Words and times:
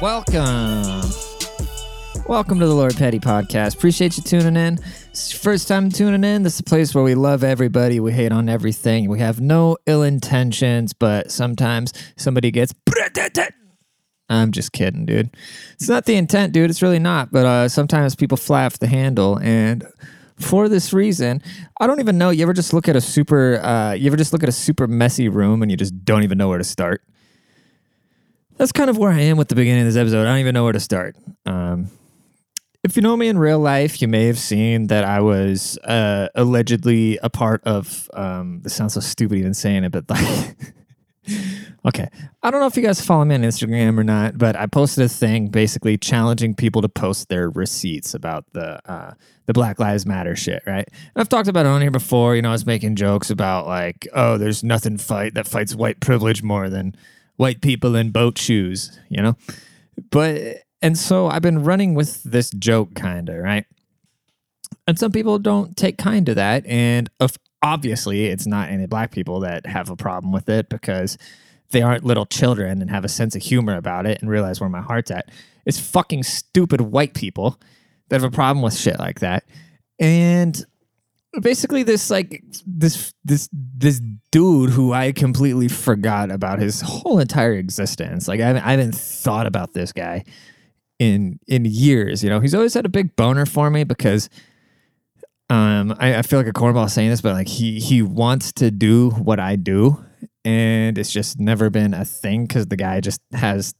Welcome. 0.00 1.10
Welcome 2.28 2.60
to 2.60 2.66
the 2.66 2.72
Lord 2.72 2.96
Petty 2.96 3.18
Podcast. 3.18 3.74
Appreciate 3.74 4.16
you 4.16 4.22
tuning 4.22 4.54
in. 4.54 4.78
First 5.36 5.66
time 5.66 5.90
tuning 5.90 6.22
in, 6.22 6.44
this 6.44 6.54
is 6.54 6.60
a 6.60 6.62
place 6.62 6.94
where 6.94 7.02
we 7.02 7.16
love 7.16 7.42
everybody, 7.42 7.98
we 7.98 8.12
hate 8.12 8.30
on 8.30 8.48
everything. 8.48 9.08
We 9.08 9.18
have 9.18 9.40
no 9.40 9.76
ill 9.86 10.04
intentions, 10.04 10.92
but 10.92 11.32
sometimes 11.32 11.92
somebody 12.16 12.52
gets. 12.52 12.72
I'm 14.32 14.52
just 14.52 14.72
kidding, 14.72 15.06
dude. 15.06 15.30
It's 15.74 15.88
not 15.88 16.06
the 16.06 16.14
intent, 16.14 16.52
dude. 16.52 16.70
It's 16.70 16.82
really 16.82 16.98
not. 16.98 17.30
But 17.30 17.46
uh, 17.46 17.68
sometimes 17.68 18.14
people 18.14 18.36
fly 18.36 18.64
off 18.64 18.78
the 18.78 18.86
handle. 18.86 19.38
And 19.38 19.86
for 20.38 20.68
this 20.68 20.92
reason, 20.92 21.42
I 21.80 21.86
don't 21.86 22.00
even 22.00 22.18
know. 22.18 22.30
You 22.30 22.42
ever 22.42 22.52
just 22.52 22.72
look 22.72 22.88
at 22.88 22.96
a 22.96 23.00
super, 23.00 23.60
uh, 23.62 23.92
you 23.92 24.06
ever 24.06 24.16
just 24.16 24.32
look 24.32 24.42
at 24.42 24.48
a 24.48 24.52
super 24.52 24.86
messy 24.86 25.28
room 25.28 25.62
and 25.62 25.70
you 25.70 25.76
just 25.76 26.04
don't 26.04 26.22
even 26.22 26.38
know 26.38 26.48
where 26.48 26.58
to 26.58 26.64
start? 26.64 27.02
that's 28.62 28.72
kind 28.72 28.88
of 28.88 28.96
where 28.96 29.10
I 29.10 29.20
am 29.20 29.36
with 29.36 29.48
the 29.48 29.54
beginning 29.56 29.80
of 29.80 29.92
this 29.92 29.96
episode. 29.96 30.22
I 30.22 30.30
don't 30.30 30.38
even 30.38 30.54
know 30.54 30.62
where 30.62 30.72
to 30.72 30.80
start. 30.80 31.16
Um, 31.46 31.90
if 32.84 32.94
you 32.96 33.02
know 33.02 33.16
me 33.16 33.28
in 33.28 33.36
real 33.38 33.58
life, 33.58 34.00
you 34.00 34.06
may 34.06 34.26
have 34.26 34.38
seen 34.38 34.88
that 34.88 35.04
I 35.04 35.20
was 35.20 35.78
uh, 35.78 36.28
allegedly 36.34 37.18
a 37.22 37.30
part 37.30 37.62
of. 37.64 38.08
Um, 38.14 38.60
this 38.62 38.74
sounds 38.74 38.94
so 38.94 39.00
stupid 39.00 39.38
even 39.38 39.54
saying 39.54 39.82
it, 39.82 39.90
but 39.90 40.08
like, 40.08 40.56
okay, 41.86 42.08
I 42.42 42.50
don't 42.50 42.60
know 42.60 42.66
if 42.66 42.76
you 42.76 42.82
guys 42.82 43.00
follow 43.00 43.24
me 43.24 43.34
on 43.34 43.42
Instagram 43.42 43.98
or 43.98 44.04
not, 44.04 44.38
but 44.38 44.56
I 44.56 44.66
posted 44.66 45.04
a 45.04 45.08
thing 45.08 45.48
basically 45.48 45.96
challenging 45.96 46.54
people 46.54 46.82
to 46.82 46.88
post 46.88 47.28
their 47.28 47.50
receipts 47.50 48.14
about 48.14 48.44
the 48.52 48.80
uh, 48.90 49.14
the 49.46 49.52
Black 49.52 49.78
Lives 49.78 50.06
Matter 50.06 50.36
shit, 50.36 50.62
right? 50.66 50.86
And 50.88 51.16
I've 51.16 51.28
talked 51.28 51.48
about 51.48 51.66
it 51.66 51.70
on 51.70 51.80
here 51.80 51.90
before. 51.90 52.36
You 52.36 52.42
know, 52.42 52.50
I 52.50 52.52
was 52.52 52.66
making 52.66 52.96
jokes 52.96 53.30
about 53.30 53.66
like, 53.66 54.06
oh, 54.14 54.38
there's 54.38 54.62
nothing 54.62 54.98
fight 54.98 55.34
that 55.34 55.48
fights 55.48 55.74
white 55.74 56.00
privilege 56.00 56.42
more 56.42 56.68
than 56.68 56.94
white 57.36 57.60
people 57.60 57.96
in 57.96 58.10
boat 58.10 58.38
shoes, 58.38 58.98
you 59.08 59.20
know? 59.20 59.36
But, 60.10 60.58
and 60.80 60.96
so 60.96 61.28
I've 61.28 61.42
been 61.42 61.64
running 61.64 61.94
with 61.94 62.22
this 62.22 62.50
joke, 62.50 62.94
kind 62.94 63.28
of, 63.28 63.36
right? 63.36 63.64
And 64.86 64.98
some 64.98 65.12
people 65.12 65.38
don't 65.38 65.76
take 65.76 65.98
kind 65.98 66.24
to 66.26 66.34
that. 66.34 66.64
And 66.66 67.10
obviously, 67.62 68.26
it's 68.26 68.46
not 68.46 68.70
any 68.70 68.86
black 68.86 69.10
people 69.10 69.40
that 69.40 69.66
have 69.66 69.90
a 69.90 69.96
problem 69.96 70.32
with 70.32 70.48
it 70.48 70.68
because 70.68 71.16
they 71.70 71.82
aren't 71.82 72.04
little 72.04 72.26
children 72.26 72.82
and 72.82 72.90
have 72.90 73.04
a 73.04 73.08
sense 73.08 73.34
of 73.34 73.42
humor 73.42 73.76
about 73.76 74.06
it 74.06 74.20
and 74.20 74.30
realize 74.30 74.60
where 74.60 74.70
my 74.70 74.80
heart's 74.80 75.10
at. 75.10 75.30
It's 75.64 75.80
fucking 75.80 76.22
stupid 76.24 76.80
white 76.80 77.14
people 77.14 77.58
that 78.08 78.20
have 78.20 78.30
a 78.30 78.34
problem 78.34 78.62
with 78.62 78.76
shit 78.76 78.98
like 78.98 79.20
that. 79.20 79.44
And 79.98 80.62
basically 81.40 81.82
this 81.82 82.10
like 82.10 82.44
this 82.66 83.14
this 83.24 83.48
this 83.52 84.00
dude 84.30 84.70
who 84.70 84.92
I 84.92 85.12
completely 85.12 85.68
forgot 85.68 86.30
about 86.30 86.58
his 86.58 86.80
whole 86.82 87.18
entire 87.18 87.54
existence. 87.54 88.28
Like 88.28 88.40
I 88.40 88.48
haven't, 88.48 88.66
I 88.66 88.70
haven't 88.72 88.94
thought 88.94 89.46
about 89.46 89.72
this 89.72 89.92
guy 89.92 90.24
in 90.98 91.38
in 91.46 91.64
years. 91.64 92.22
You 92.22 92.30
know, 92.30 92.40
he's 92.40 92.54
always 92.54 92.74
had 92.74 92.84
a 92.84 92.90
big 92.90 93.16
boner 93.16 93.46
for 93.46 93.70
me 93.70 93.84
because 93.84 94.28
um 95.52 95.94
I, 95.98 96.16
I 96.16 96.22
feel 96.22 96.38
like 96.38 96.48
a 96.48 96.52
cornball 96.52 96.88
saying 96.88 97.10
this, 97.10 97.20
but 97.20 97.34
like 97.34 97.48
he 97.48 97.78
he 97.78 98.00
wants 98.00 98.52
to 98.54 98.70
do 98.70 99.10
what 99.10 99.38
I 99.38 99.56
do, 99.56 100.02
and 100.44 100.96
it's 100.96 101.12
just 101.12 101.38
never 101.38 101.68
been 101.68 101.92
a 101.92 102.04
thing 102.04 102.46
because 102.46 102.66
the 102.66 102.76
guy 102.76 103.00
just 103.00 103.20
has 103.32 103.74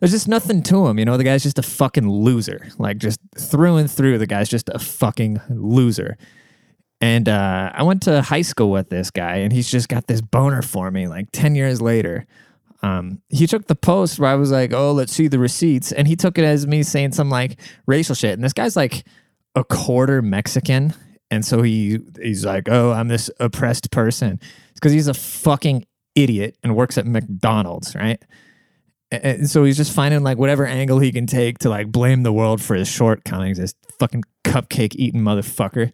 there's 0.00 0.10
just 0.10 0.26
nothing 0.26 0.62
to 0.64 0.86
him. 0.86 0.98
You 0.98 1.04
know, 1.04 1.16
the 1.16 1.24
guy's 1.24 1.44
just 1.44 1.58
a 1.58 1.62
fucking 1.62 2.08
loser. 2.08 2.68
Like 2.78 2.98
just 2.98 3.20
through 3.38 3.76
and 3.76 3.90
through, 3.90 4.18
the 4.18 4.26
guy's 4.26 4.48
just 4.48 4.68
a 4.68 4.78
fucking 4.78 5.40
loser. 5.48 6.18
And 7.00 7.28
uh, 7.28 7.70
I 7.74 7.82
went 7.84 8.02
to 8.02 8.22
high 8.22 8.42
school 8.42 8.70
with 8.70 8.88
this 8.88 9.10
guy, 9.10 9.36
and 9.36 9.52
he's 9.52 9.70
just 9.70 9.88
got 9.88 10.06
this 10.06 10.20
boner 10.20 10.62
for 10.62 10.90
me. 10.90 11.06
Like 11.06 11.28
ten 11.30 11.54
years 11.54 11.80
later, 11.80 12.26
um, 12.82 13.22
he 13.28 13.46
took 13.46 13.66
the 13.66 13.76
post 13.76 14.18
where 14.18 14.30
I 14.30 14.34
was 14.34 14.50
like, 14.50 14.72
"Oh, 14.72 14.92
let's 14.92 15.12
see 15.12 15.28
the 15.28 15.38
receipts," 15.38 15.92
and 15.92 16.08
he 16.08 16.16
took 16.16 16.36
it 16.36 16.44
as 16.44 16.66
me 16.66 16.82
saying 16.82 17.12
some 17.12 17.30
like 17.30 17.60
racial 17.86 18.16
shit. 18.16 18.32
And 18.32 18.42
this 18.42 18.54
guy's 18.54 18.76
like 18.76 19.04
a 19.56 19.64
quarter 19.64 20.22
Mexican, 20.22 20.94
and 21.30 21.44
so 21.44 21.62
he 21.62 21.98
he's 22.22 22.44
like, 22.44 22.68
"Oh, 22.68 22.92
I'm 22.92 23.08
this 23.08 23.30
oppressed 23.40 23.90
person." 23.90 24.38
It's 24.70 24.74
because 24.80 24.92
he's 24.92 25.08
a 25.08 25.14
fucking 25.14 25.84
idiot 26.14 26.56
and 26.62 26.76
works 26.76 26.96
at 26.96 27.06
McDonald's, 27.06 27.94
right? 27.94 28.22
And 29.10 29.48
so 29.48 29.64
he's 29.64 29.76
just 29.76 29.92
finding 29.92 30.22
like 30.22 30.38
whatever 30.38 30.66
angle 30.66 30.98
he 30.98 31.12
can 31.12 31.26
take 31.26 31.58
to 31.60 31.68
like 31.68 31.90
blame 31.90 32.22
the 32.22 32.32
world 32.32 32.60
for 32.60 32.74
his 32.74 32.88
shortcomings. 32.88 33.58
This 33.58 33.74
fucking 33.98 34.22
cupcake 34.44 34.94
eating 34.96 35.22
motherfucker 35.22 35.92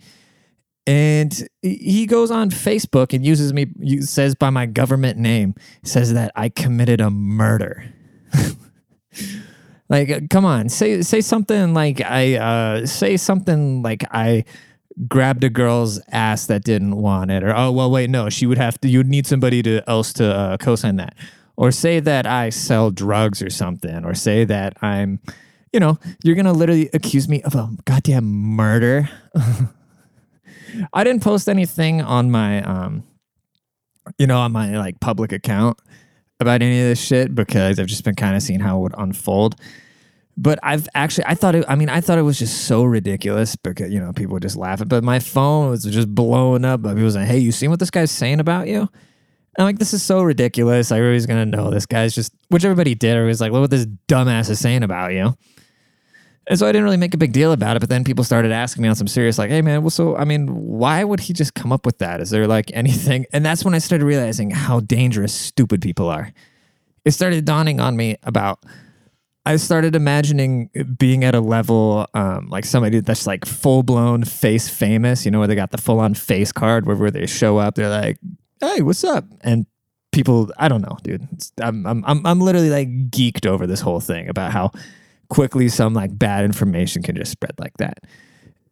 and 0.87 1.49
he 1.61 2.06
goes 2.06 2.31
on 2.31 2.50
Facebook 2.50 3.12
and 3.12 3.25
uses 3.25 3.53
me 3.53 3.67
says 4.00 4.34
by 4.34 4.50
my 4.50 4.67
government 4.67 5.19
name 5.19 5.55
says 5.84 6.12
that 6.15 6.33
I 6.34 6.49
committed 6.49 7.00
a 7.00 7.11
murder. 7.11 7.84
like 9.92 10.10
uh, 10.10 10.20
come 10.30 10.47
on, 10.47 10.70
say 10.70 11.03
say 11.03 11.20
something 11.20 11.75
like 11.75 12.00
I 12.00 12.36
uh, 12.36 12.86
say 12.86 13.19
something 13.19 13.82
like 13.82 14.03
I 14.10 14.47
grabbed 15.06 15.44
a 15.44 15.50
girl's 15.50 16.00
ass 16.10 16.47
that 16.47 16.64
didn't 16.64 16.97
want 16.97 17.30
it 17.30 17.42
or 17.44 17.54
oh 17.54 17.70
well 17.70 17.91
wait 17.91 18.08
no, 18.08 18.31
she 18.31 18.47
would 18.47 18.56
have 18.56 18.81
to 18.81 18.88
you'd 18.88 19.06
need 19.06 19.26
somebody 19.26 19.62
to 19.62 19.88
else 19.88 20.14
to 20.14 20.34
uh, 20.34 20.56
co-sign 20.56 20.97
that. 20.97 21.14
Or 21.56 21.70
say 21.70 22.00
that 22.00 22.26
I 22.26 22.48
sell 22.48 22.91
drugs 22.91 23.42
or 23.42 23.50
something 23.50 24.04
or 24.06 24.14
say 24.14 24.47
that 24.47 24.82
I'm 24.82 25.20
you 25.75 25.81
know, 25.81 25.98
you're 26.25 26.36
to 26.36 26.52
literally 26.52 26.88
accuse 26.94 27.28
me 27.28 27.42
of 27.42 27.54
a 27.54 27.70
goddamn 27.84 28.25
murder. 28.25 29.10
I 30.94 31.04
didn't 31.04 31.22
post 31.22 31.50
anything 31.50 32.00
on 32.00 32.31
my 32.31 32.62
um 32.62 33.04
you 34.16 34.26
know, 34.26 34.38
on 34.38 34.52
my 34.52 34.78
like 34.78 35.00
public 35.00 35.32
account 35.32 35.78
about 36.41 36.62
any 36.62 36.81
of 36.81 36.86
this 36.86 37.00
shit 37.00 37.34
because 37.34 37.78
I've 37.78 37.86
just 37.86 38.04
been 38.04 38.14
kind 38.14 38.36
of 38.36 38.42
seeing 38.42 38.60
how 38.60 38.78
it 38.78 38.81
would 38.81 38.94
unfold. 38.97 39.56
But 40.37 40.59
I've 40.62 40.88
actually 40.94 41.25
I 41.26 41.34
thought 41.34 41.54
it 41.54 41.65
I 41.69 41.75
mean, 41.75 41.88
I 41.88 42.00
thought 42.00 42.19
it 42.19 42.22
was 42.22 42.38
just 42.38 42.65
so 42.65 42.84
ridiculous 42.84 43.54
because, 43.56 43.91
you 43.91 44.00
know, 44.00 44.12
people 44.12 44.34
would 44.34 44.43
just 44.43 44.56
laugh 44.56 44.81
at 44.81 44.88
but 44.88 45.04
my 45.04 45.19
phone 45.19 45.70
was 45.70 45.84
just 45.84 46.15
blowing 46.15 46.65
up. 46.65 46.82
People 46.82 47.03
was 47.03 47.16
like, 47.16 47.26
Hey, 47.26 47.38
you 47.38 47.53
seen 47.53 47.70
what 47.70 47.78
this 47.78 47.91
guy's 47.91 48.10
saying 48.10 48.41
about 48.41 48.66
you? 48.69 48.88
I'm 49.59 49.66
like, 49.66 49.78
this 49.78 49.93
is 49.93 50.03
so 50.03 50.22
ridiculous. 50.22 50.91
Was 50.91 51.26
gonna 51.26 51.44
know 51.44 51.70
this 51.70 51.84
guy's 51.84 52.15
just 52.15 52.32
which 52.48 52.65
everybody 52.65 52.94
did. 52.94 53.22
Was 53.25 53.41
like, 53.41 53.53
look 53.53 53.60
what 53.60 53.70
this 53.70 53.87
dumbass 54.09 54.48
is 54.48 54.59
saying 54.59 54.82
about 54.82 55.12
you. 55.12 55.37
And 56.49 56.59
so 56.59 56.66
I 56.66 56.72
didn't 56.72 56.84
really 56.84 56.97
make 56.97 57.14
a 57.14 57.19
big 57.19 57.32
deal 57.32 57.53
about 57.53 57.76
it. 57.76 57.81
But 57.81 57.88
then 57.88 58.04
people 58.04 58.25
started 58.25 58.50
asking 58.50 58.82
me 58.82 58.88
on 58.88 58.97
some 58.97 59.06
serious, 59.06 59.38
like, 59.38 59.50
hey, 59.50 59.62
man, 59.62 59.82
well, 59.82 59.91
so, 59.91 60.16
I 60.16 60.25
mean, 60.25 60.49
why 60.49 61.04
would 61.04 61.20
he 61.20 61.32
just 61.32 61.54
come 61.54 61.72
up 61.72 61.87
with 61.87 61.99
that? 61.99 62.20
Is 62.20 62.31
there 62.31 62.47
like 62.47 62.70
anything? 62.75 63.26
And 63.32 63.44
that's 63.44 63.64
when 63.64 63.75
I 63.75 63.78
started 63.78 64.04
realizing 64.04 64.50
how 64.50 64.81
dangerous 64.81 65.32
stupid 65.32 65.81
people 65.81 66.09
are. 66.09 66.32
It 67.04 67.12
started 67.12 67.44
dawning 67.44 67.81
on 67.81 67.97
me 67.97 68.16
about, 68.22 68.64
I 69.44 69.56
started 69.56 69.97
imagining 69.97 70.70
being 70.97 71.25
at 71.25 71.34
a 71.34 71.41
level 71.41 72.06
um, 72.14 72.48
like 72.48 72.64
somebody 72.64 73.00
that's 73.00 73.26
like 73.26 73.44
full 73.44 73.82
blown 73.82 74.25
face 74.25 74.69
famous, 74.69 75.25
you 75.25 75.32
know, 75.32 75.41
where 75.41 75.48
they 75.48 75.56
got 75.56 75.72
the 75.72 75.78
full 75.78 75.98
on 75.98 76.14
face 76.14 76.53
card 76.53 76.86
where, 76.86 76.94
where 76.94 77.10
they 77.10 77.26
show 77.26 77.58
up, 77.58 77.75
they're 77.75 77.88
like, 77.88 78.19
hey, 78.60 78.82
what's 78.82 79.02
up? 79.02 79.25
And 79.41 79.66
people, 80.12 80.52
I 80.58 80.69
don't 80.69 80.82
know, 80.82 80.97
dude. 81.02 81.26
I'm, 81.60 81.84
I'm, 81.86 82.04
I'm, 82.06 82.25
I'm 82.25 82.41
literally 82.41 82.70
like 82.70 82.88
geeked 83.10 83.44
over 83.44 83.66
this 83.66 83.81
whole 83.81 83.98
thing 83.98 84.28
about 84.28 84.52
how 84.52 84.70
quickly 85.28 85.69
some 85.69 85.92
like 85.92 86.16
bad 86.16 86.44
information 86.44 87.02
can 87.02 87.16
just 87.16 87.32
spread 87.32 87.54
like 87.58 87.76
that. 87.78 88.04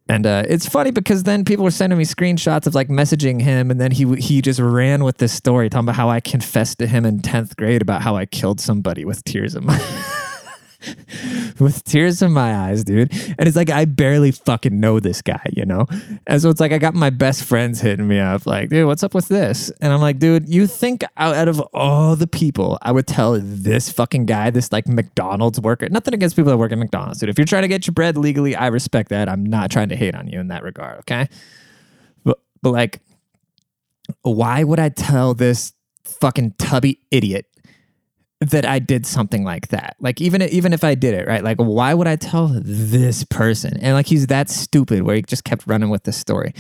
And 0.08 0.26
uh, 0.26 0.44
it's 0.48 0.68
funny 0.68 0.90
because 0.90 1.22
then 1.22 1.44
people 1.44 1.64
were 1.64 1.70
sending 1.70 1.96
me 1.98 2.04
screenshots 2.04 2.66
of 2.66 2.74
like 2.74 2.88
messaging 2.88 3.40
him, 3.40 3.70
and 3.70 3.80
then 3.80 3.92
he 3.92 4.12
he 4.16 4.42
just 4.42 4.58
ran 4.58 5.04
with 5.04 5.18
this 5.18 5.32
story 5.32 5.70
talking 5.70 5.84
about 5.84 5.94
how 5.94 6.10
I 6.10 6.18
confessed 6.18 6.80
to 6.80 6.88
him 6.88 7.06
in 7.06 7.20
tenth 7.20 7.56
grade 7.56 7.80
about 7.80 8.02
how 8.02 8.16
I 8.16 8.26
killed 8.26 8.60
somebody 8.60 9.04
with 9.04 9.22
tears 9.22 9.54
in 9.54 9.64
my 9.64 9.78
with 11.58 11.84
tears 11.84 12.22
in 12.22 12.32
my 12.32 12.68
eyes, 12.68 12.84
dude. 12.84 13.12
And 13.38 13.46
it's 13.46 13.56
like 13.56 13.70
I 13.70 13.84
barely 13.84 14.30
fucking 14.30 14.78
know 14.78 15.00
this 15.00 15.22
guy, 15.22 15.44
you 15.52 15.64
know? 15.64 15.86
And 16.26 16.40
so 16.40 16.50
it's 16.50 16.60
like 16.60 16.72
I 16.72 16.78
got 16.78 16.94
my 16.94 17.10
best 17.10 17.44
friends 17.44 17.80
hitting 17.80 18.08
me 18.08 18.18
up, 18.18 18.46
like, 18.46 18.70
dude, 18.70 18.86
what's 18.86 19.02
up 19.02 19.14
with 19.14 19.28
this? 19.28 19.70
And 19.80 19.92
I'm 19.92 20.00
like, 20.00 20.18
dude, 20.18 20.48
you 20.48 20.66
think 20.66 21.04
out 21.16 21.48
of 21.48 21.60
all 21.72 22.16
the 22.16 22.26
people, 22.26 22.78
I 22.82 22.92
would 22.92 23.06
tell 23.06 23.38
this 23.40 23.90
fucking 23.90 24.26
guy, 24.26 24.50
this 24.50 24.72
like 24.72 24.88
McDonald's 24.88 25.60
worker, 25.60 25.88
nothing 25.88 26.14
against 26.14 26.36
people 26.36 26.50
that 26.50 26.58
work 26.58 26.72
at 26.72 26.78
McDonald's, 26.78 27.20
dude. 27.20 27.28
If 27.28 27.38
you're 27.38 27.44
trying 27.44 27.62
to 27.62 27.68
get 27.68 27.86
your 27.86 27.94
bread 27.94 28.16
legally, 28.16 28.56
I 28.56 28.68
respect 28.68 29.10
that. 29.10 29.28
I'm 29.28 29.44
not 29.44 29.70
trying 29.70 29.90
to 29.90 29.96
hate 29.96 30.14
on 30.14 30.28
you 30.28 30.40
in 30.40 30.48
that 30.48 30.62
regard, 30.62 30.98
okay? 31.00 31.28
But 32.24 32.38
but 32.62 32.70
like, 32.70 33.00
why 34.22 34.64
would 34.64 34.78
I 34.78 34.88
tell 34.88 35.34
this 35.34 35.72
fucking 36.04 36.54
tubby 36.58 37.00
idiot 37.10 37.46
that 38.40 38.64
I 38.64 38.78
did 38.78 39.06
something 39.06 39.44
like 39.44 39.68
that. 39.68 39.96
Like 40.00 40.20
even 40.20 40.42
even 40.42 40.72
if 40.72 40.82
I 40.82 40.94
did 40.94 41.14
it, 41.14 41.28
right? 41.28 41.44
Like 41.44 41.58
why 41.58 41.92
would 41.94 42.06
I 42.06 42.16
tell 42.16 42.48
this 42.48 43.24
person? 43.24 43.76
And 43.80 43.94
like 43.94 44.06
he's 44.06 44.28
that 44.28 44.48
stupid 44.48 45.02
where 45.02 45.16
he 45.16 45.22
just 45.22 45.44
kept 45.44 45.66
running 45.66 45.90
with 45.90 46.04
the 46.04 46.12
story. 46.12 46.54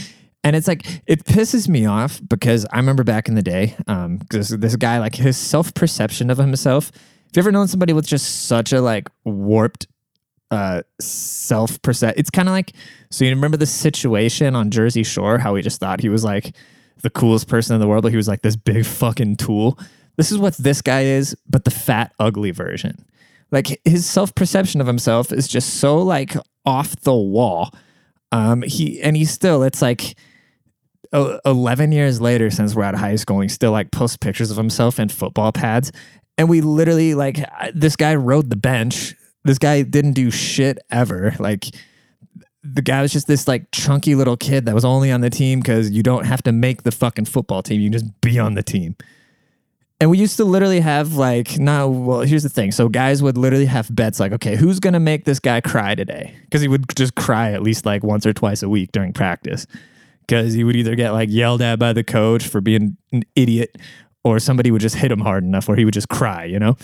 And 0.44 0.56
it's 0.56 0.68
like 0.68 0.86
it 1.06 1.24
pisses 1.24 1.68
me 1.68 1.86
off 1.86 2.20
because 2.26 2.66
I 2.72 2.76
remember 2.76 3.04
back 3.04 3.28
in 3.28 3.34
the 3.34 3.42
day, 3.42 3.76
um, 3.86 4.18
because 4.18 4.50
this 4.50 4.76
guy 4.76 4.98
like 4.98 5.14
his 5.14 5.36
self 5.36 5.72
perception 5.74 6.30
of 6.30 6.38
himself. 6.38 6.90
Have 6.92 7.36
you 7.36 7.40
ever 7.42 7.52
known 7.52 7.68
somebody 7.68 7.92
with 7.92 8.08
just 8.08 8.46
such 8.46 8.72
a 8.72 8.80
like 8.80 9.08
warped 9.24 9.86
uh, 10.50 10.82
self 11.00 11.80
percep. 11.82 12.14
It's 12.16 12.30
kind 12.30 12.48
of 12.48 12.52
like 12.52 12.72
so 13.10 13.24
you 13.24 13.30
remember 13.30 13.56
the 13.56 13.66
situation 13.66 14.56
on 14.56 14.70
Jersey 14.70 15.02
Shore 15.02 15.38
how 15.38 15.54
we 15.54 15.62
just 15.62 15.80
thought 15.80 16.00
he 16.00 16.08
was 16.08 16.24
like 16.24 16.54
the 17.02 17.10
coolest 17.10 17.48
person 17.48 17.74
in 17.74 17.80
the 17.80 17.86
world, 17.86 18.02
but 18.02 18.10
he 18.10 18.16
was 18.16 18.28
like 18.28 18.42
this 18.42 18.56
big 18.56 18.84
fucking 18.84 19.36
tool. 19.36 19.78
This 20.20 20.30
is 20.30 20.36
what 20.36 20.54
this 20.58 20.82
guy 20.82 21.04
is, 21.04 21.34
but 21.48 21.64
the 21.64 21.70
fat, 21.70 22.12
ugly 22.18 22.50
version. 22.50 23.06
Like 23.50 23.80
his 23.86 24.04
self 24.04 24.34
perception 24.34 24.82
of 24.82 24.86
himself 24.86 25.32
is 25.32 25.48
just 25.48 25.80
so 25.80 25.96
like 25.96 26.36
off 26.66 26.94
the 26.96 27.14
wall. 27.14 27.74
Um, 28.30 28.60
he 28.60 29.00
and 29.00 29.16
he's 29.16 29.30
still. 29.30 29.62
It's 29.62 29.80
like 29.80 30.14
11 31.12 31.92
years 31.92 32.20
later 32.20 32.50
since 32.50 32.74
we're 32.74 32.82
out 32.82 32.92
of 32.92 33.00
high 33.00 33.16
school 33.16 33.40
he 33.40 33.48
still 33.48 33.72
like 33.72 33.90
posts 33.90 34.18
pictures 34.18 34.50
of 34.50 34.56
himself 34.56 35.00
in 35.00 35.08
football 35.08 35.50
pads 35.50 35.90
and 36.38 36.48
we 36.48 36.60
literally 36.60 37.14
like 37.14 37.44
this 37.74 37.96
guy 37.96 38.14
rode 38.14 38.48
the 38.48 38.54
bench 38.54 39.16
this 39.42 39.58
guy 39.58 39.82
didn't 39.82 40.12
do 40.12 40.30
shit 40.30 40.78
ever 40.88 41.34
like 41.40 41.66
the 42.62 42.82
guy 42.82 43.02
was 43.02 43.12
just 43.12 43.26
this 43.26 43.48
like 43.48 43.66
chunky 43.72 44.14
little 44.14 44.36
kid 44.36 44.66
that 44.66 44.74
was 44.74 44.84
only 44.84 45.10
on 45.10 45.20
the 45.20 45.30
team 45.30 45.60
because 45.60 45.90
you 45.90 46.02
don't 46.02 46.26
have 46.26 46.42
to 46.42 46.52
make 46.52 46.82
the 46.82 46.92
fucking 46.92 47.24
football 47.24 47.62
team. 47.62 47.80
You 47.80 47.90
just 47.90 48.20
be 48.20 48.38
on 48.38 48.54
the 48.54 48.62
team. 48.62 48.96
And 50.00 50.10
we 50.10 50.16
used 50.16 50.38
to 50.38 50.46
literally 50.46 50.80
have 50.80 51.14
like, 51.14 51.58
no, 51.58 51.90
well, 51.90 52.20
here's 52.20 52.42
the 52.42 52.48
thing. 52.48 52.72
So 52.72 52.88
guys 52.88 53.22
would 53.22 53.36
literally 53.36 53.66
have 53.66 53.94
bets 53.94 54.18
like, 54.18 54.32
okay, 54.32 54.56
who's 54.56 54.80
going 54.80 54.94
to 54.94 55.00
make 55.00 55.26
this 55.26 55.38
guy 55.38 55.60
cry 55.60 55.94
today? 55.94 56.34
Because 56.44 56.62
he 56.62 56.68
would 56.68 56.96
just 56.96 57.14
cry 57.14 57.52
at 57.52 57.62
least 57.62 57.84
like 57.84 58.02
once 58.02 58.24
or 58.24 58.32
twice 58.32 58.62
a 58.62 58.68
week 58.68 58.92
during 58.92 59.12
practice. 59.12 59.66
Because 60.20 60.54
he 60.54 60.64
would 60.64 60.74
either 60.74 60.94
get 60.94 61.10
like 61.10 61.28
yelled 61.30 61.60
at 61.60 61.78
by 61.78 61.92
the 61.92 62.02
coach 62.02 62.48
for 62.48 62.62
being 62.62 62.96
an 63.12 63.24
idiot 63.36 63.76
or 64.24 64.38
somebody 64.38 64.70
would 64.70 64.80
just 64.80 64.96
hit 64.96 65.12
him 65.12 65.20
hard 65.20 65.44
enough 65.44 65.68
where 65.68 65.76
he 65.76 65.84
would 65.84 65.94
just 65.94 66.08
cry, 66.08 66.44
you 66.44 66.58
know? 66.58 66.76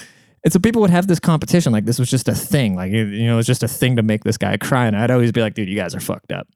And 0.45 0.53
so 0.53 0.59
people 0.59 0.83
would 0.83 0.91
have 0.91 1.07
this 1.07 1.19
competition. 1.19 1.73
Like 1.73 1.87
this 1.87 1.99
was 1.99 2.11
just 2.11 2.29
a 2.29 2.35
thing. 2.35 2.77
Like, 2.77 2.93
you 2.93 3.27
know, 3.27 3.33
it 3.33 3.37
was 3.37 3.47
just 3.47 3.63
a 3.63 3.69
thing 3.69 3.97
to 3.97 4.03
make 4.03 4.25
this 4.25 4.37
guy 4.37 4.59
cry. 4.59 4.87
And 4.87 4.95
I'd 4.95 5.11
always 5.11 5.33
be 5.33 5.41
like, 5.41 5.55
dude, 5.55 5.71
you 5.71 5.77
guys 5.77 5.95
are 5.95 6.01
fucked 6.01 6.33
up. 6.33 6.49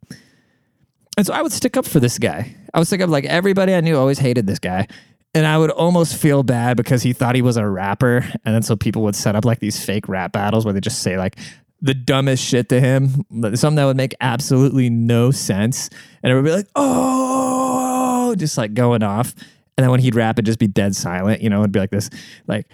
And 1.17 1.27
so 1.27 1.33
I 1.33 1.41
would 1.43 1.53
stick 1.53 1.77
up 1.77 1.87
for 1.87 2.01
this 2.01 2.19
guy. 2.19 2.55
I 2.73 2.79
would 2.79 2.87
stick 2.87 3.01
up 3.01 3.11
like 3.11 3.25
everybody 3.25 3.75
I 3.75 3.81
knew 3.81 3.97
always 3.97 4.19
hated 4.19 4.47
this 4.47 4.59
guy. 4.59 4.87
And 5.33 5.47
I 5.47 5.59
would 5.59 5.71
almost 5.71 6.17
feel 6.17 6.43
bad 6.43 6.77
because 6.77 7.03
he 7.03 7.13
thought 7.13 7.37
he 7.37 7.43
was 7.43 7.57
a 7.57 7.67
rapper. 7.67 8.25
And 8.45 8.55
then 8.55 8.63
so 8.63 8.75
people 8.75 9.03
would 9.03 9.15
set 9.15 9.37
up 9.37 9.45
like 9.45 9.61
these 9.61 9.83
fake 9.85 10.09
rap 10.09 10.33
battles 10.33 10.65
where 10.65 10.75
they 10.75 10.81
just 10.81 11.03
say 11.03 11.17
like 11.17 11.39
the 11.81 11.95
dumbest 11.95 12.45
shit 12.45 12.69
to 12.71 12.81
him, 12.81 13.25
something 13.55 13.77
that 13.77 13.85
would 13.85 13.97
make 13.97 14.15
absolutely 14.21 14.91
no 14.91 15.31
sense. 15.31 15.89
And 16.23 16.33
it 16.33 16.35
would 16.35 16.45
be 16.45 16.51
like, 16.51 16.67
oh, 16.75 18.35
just 18.37 18.59
like 18.59 18.75
going 18.75 19.03
off. 19.03 19.35
And 19.77 19.85
then 19.85 19.91
when 19.91 20.01
he'd 20.01 20.15
rap, 20.15 20.35
it'd 20.35 20.47
just 20.47 20.59
be 20.59 20.67
dead 20.67 20.95
silent. 20.95 21.43
You 21.43 21.49
know, 21.49 21.61
it'd 21.61 21.73
be 21.73 21.79
like 21.79 21.91
this, 21.91 22.11
like, 22.47 22.67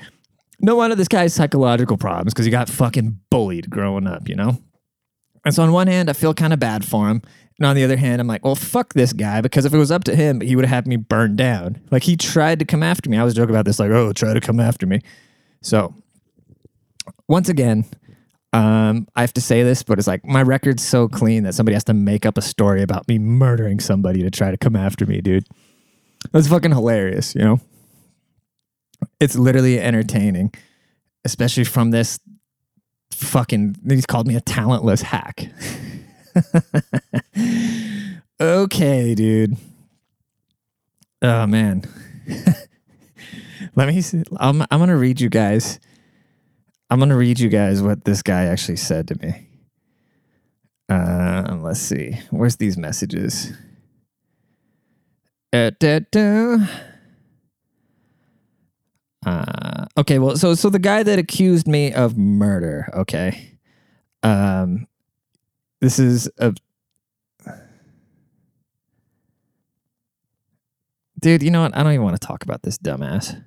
no 0.59 0.77
wonder 0.77 0.97
this 0.97 1.09
guy's 1.09 1.35
psychological 1.35 1.97
problems 1.97 2.33
because 2.33 2.47
he 2.47 2.51
got 2.51 2.69
fucking 2.69 3.21
bullied 3.31 3.71
growing 3.71 4.07
up, 4.07 4.29
you 4.29 4.35
know? 4.35 4.59
And 5.47 5.55
so 5.55 5.63
on 5.63 5.73
one 5.73 5.87
hand, 5.87 6.11
I 6.11 6.13
feel 6.13 6.35
kind 6.35 6.53
of 6.53 6.59
bad 6.59 6.85
for 6.85 7.09
him. 7.09 7.23
And 7.59 7.67
on 7.67 7.75
the 7.75 7.85
other 7.85 7.97
hand, 7.97 8.21
I'm 8.21 8.27
like, 8.27 8.45
well, 8.45 8.55
fuck 8.55 8.93
this 8.93 9.15
guy 9.15 9.41
because 9.41 9.65
if 9.65 9.73
it 9.73 9.79
was 9.79 9.91
up 9.91 10.05
to 10.05 10.15
him, 10.15 10.43
he 10.43 10.57
would 10.57 10.67
have 10.67 10.75
had 10.75 10.87
me 10.87 10.97
burned 10.97 11.39
down. 11.39 11.81
Like 11.91 12.03
he 12.03 12.17
tried 12.17 12.59
to 12.59 12.67
come 12.67 12.83
after 12.83 13.09
me. 13.09 13.17
I 13.17 13.25
was 13.25 13.33
joking 13.33 13.55
about 13.55 13.65
this, 13.65 13.79
like, 13.79 13.91
oh, 13.91 14.13
try 14.13 14.35
to 14.35 14.41
come 14.41 14.61
after 14.61 14.87
me. 14.87 15.01
So 15.63 15.95
once 17.29 17.49
again, 17.49 17.87
um, 18.53 19.09
I 19.17 19.23
have 19.23 19.33
to 19.35 19.41
say 19.41 19.63
this, 19.63 19.83
but 19.83 19.99
it's 19.99 20.07
like 20.07 20.25
my 20.27 20.43
record's 20.43 20.85
so 20.85 21.09
clean 21.09 21.45
that 21.45 21.55
somebody 21.55 21.75
has 21.75 21.85
to 21.85 21.95
make 21.95 22.27
up 22.27 22.37
a 22.37 22.43
story 22.43 22.83
about 22.83 23.09
me 23.09 23.19
murdering 23.19 23.81
somebody 23.81 24.23
to 24.23 24.31
try 24.31 24.51
to 24.51 24.59
come 24.59 24.77
after 24.77 25.07
me, 25.07 25.23
dude. 25.23 25.47
That's 26.33 26.49
fucking 26.49 26.73
hilarious, 26.73 27.35
you 27.35 27.43
know? 27.43 27.61
it's 29.21 29.37
literally 29.37 29.81
entertaining, 29.81 30.53
especially 31.25 31.65
from 31.65 31.91
this 31.91 32.19
fucking. 33.17 33.77
He's 33.89 34.07
called 34.07 34.27
me 34.27 34.37
a 34.37 34.41
talentless 34.41 35.03
hack. 35.03 35.49
okay, 38.41 39.15
dude. 39.15 39.57
Oh 41.23 41.47
man. 41.47 41.85
Let 43.75 43.89
me 43.89 44.01
see. 44.01 44.23
I'm 44.39 44.63
I'm 44.63 44.79
gonna 44.79 44.97
read 44.97 45.21
you 45.21 45.29
guys. 45.29 45.81
I'm 46.91 46.99
gonna 46.99 47.17
read 47.17 47.41
you 47.41 47.49
guys 47.49 47.83
what 47.83 48.05
this 48.05 48.23
guy 48.23 48.45
actually 48.45 48.77
said 48.77 49.09
to 49.09 49.19
me. 49.21 49.49
Uh, 50.89 51.57
let's 51.61 51.81
see. 51.81 52.19
Where's 52.31 52.57
these 52.57 52.77
messages? 52.77 53.53
Uh, 55.53 55.73
da, 55.81 56.01
da. 56.11 56.59
Uh, 59.25 59.66
okay, 59.99 60.19
well, 60.19 60.37
so 60.37 60.55
so 60.55 60.71
the 60.71 60.79
guy 60.79 61.03
that 61.03 61.19
accused 61.19 61.67
me 61.67 61.93
of 61.93 62.17
murder, 62.17 62.89
okay, 62.95 63.59
um, 64.23 64.87
this 65.81 65.99
is 65.99 66.31
a 66.39 66.55
dude. 71.21 71.43
You 71.43 71.51
know 71.51 71.63
what? 71.63 71.77
I 71.77 71.83
don't 71.83 71.93
even 71.93 72.05
want 72.05 72.21
to 72.21 72.27
talk 72.27 72.43
about 72.45 72.63
this 72.63 72.79
dumbass. 72.79 73.43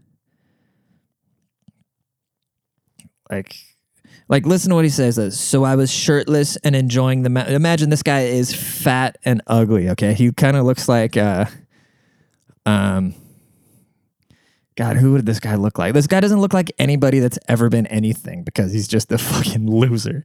Like, 3.32 3.56
like 4.28 4.46
listen 4.46 4.70
to 4.70 4.76
what 4.76 4.86
he 4.86 4.90
says. 4.90 5.40
So 5.40 5.64
I 5.64 5.76
was 5.76 5.92
shirtless 5.92 6.56
and 6.58 6.76
enjoying 6.76 7.22
the. 7.24 7.30
Ma- 7.30 7.46
Imagine 7.46 7.90
this 7.90 8.04
guy 8.04 8.22
is 8.22 8.54
fat 8.54 9.18
and 9.24 9.42
ugly. 9.48 9.90
Okay, 9.90 10.14
he 10.14 10.32
kind 10.32 10.58
of 10.58 10.66
looks 10.66 10.88
like 10.90 11.16
uh, 11.18 11.46
um 12.66 13.14
God, 14.80 14.96
who 14.96 15.12
would 15.12 15.26
this 15.26 15.42
guy 15.42 15.56
look 15.56 15.78
like? 15.78 15.94
This 15.94 16.08
guy 16.08 16.22
doesn't 16.22 16.40
look 16.40 16.54
like 16.54 16.72
anybody 16.80 17.20
that's 17.20 17.38
ever 17.50 17.68
been 17.68 17.86
anything 17.88 18.46
because 18.46 18.72
he's 18.72 18.88
just 18.88 19.12
a 19.12 19.18
fucking 19.18 19.70
loser. 19.70 20.24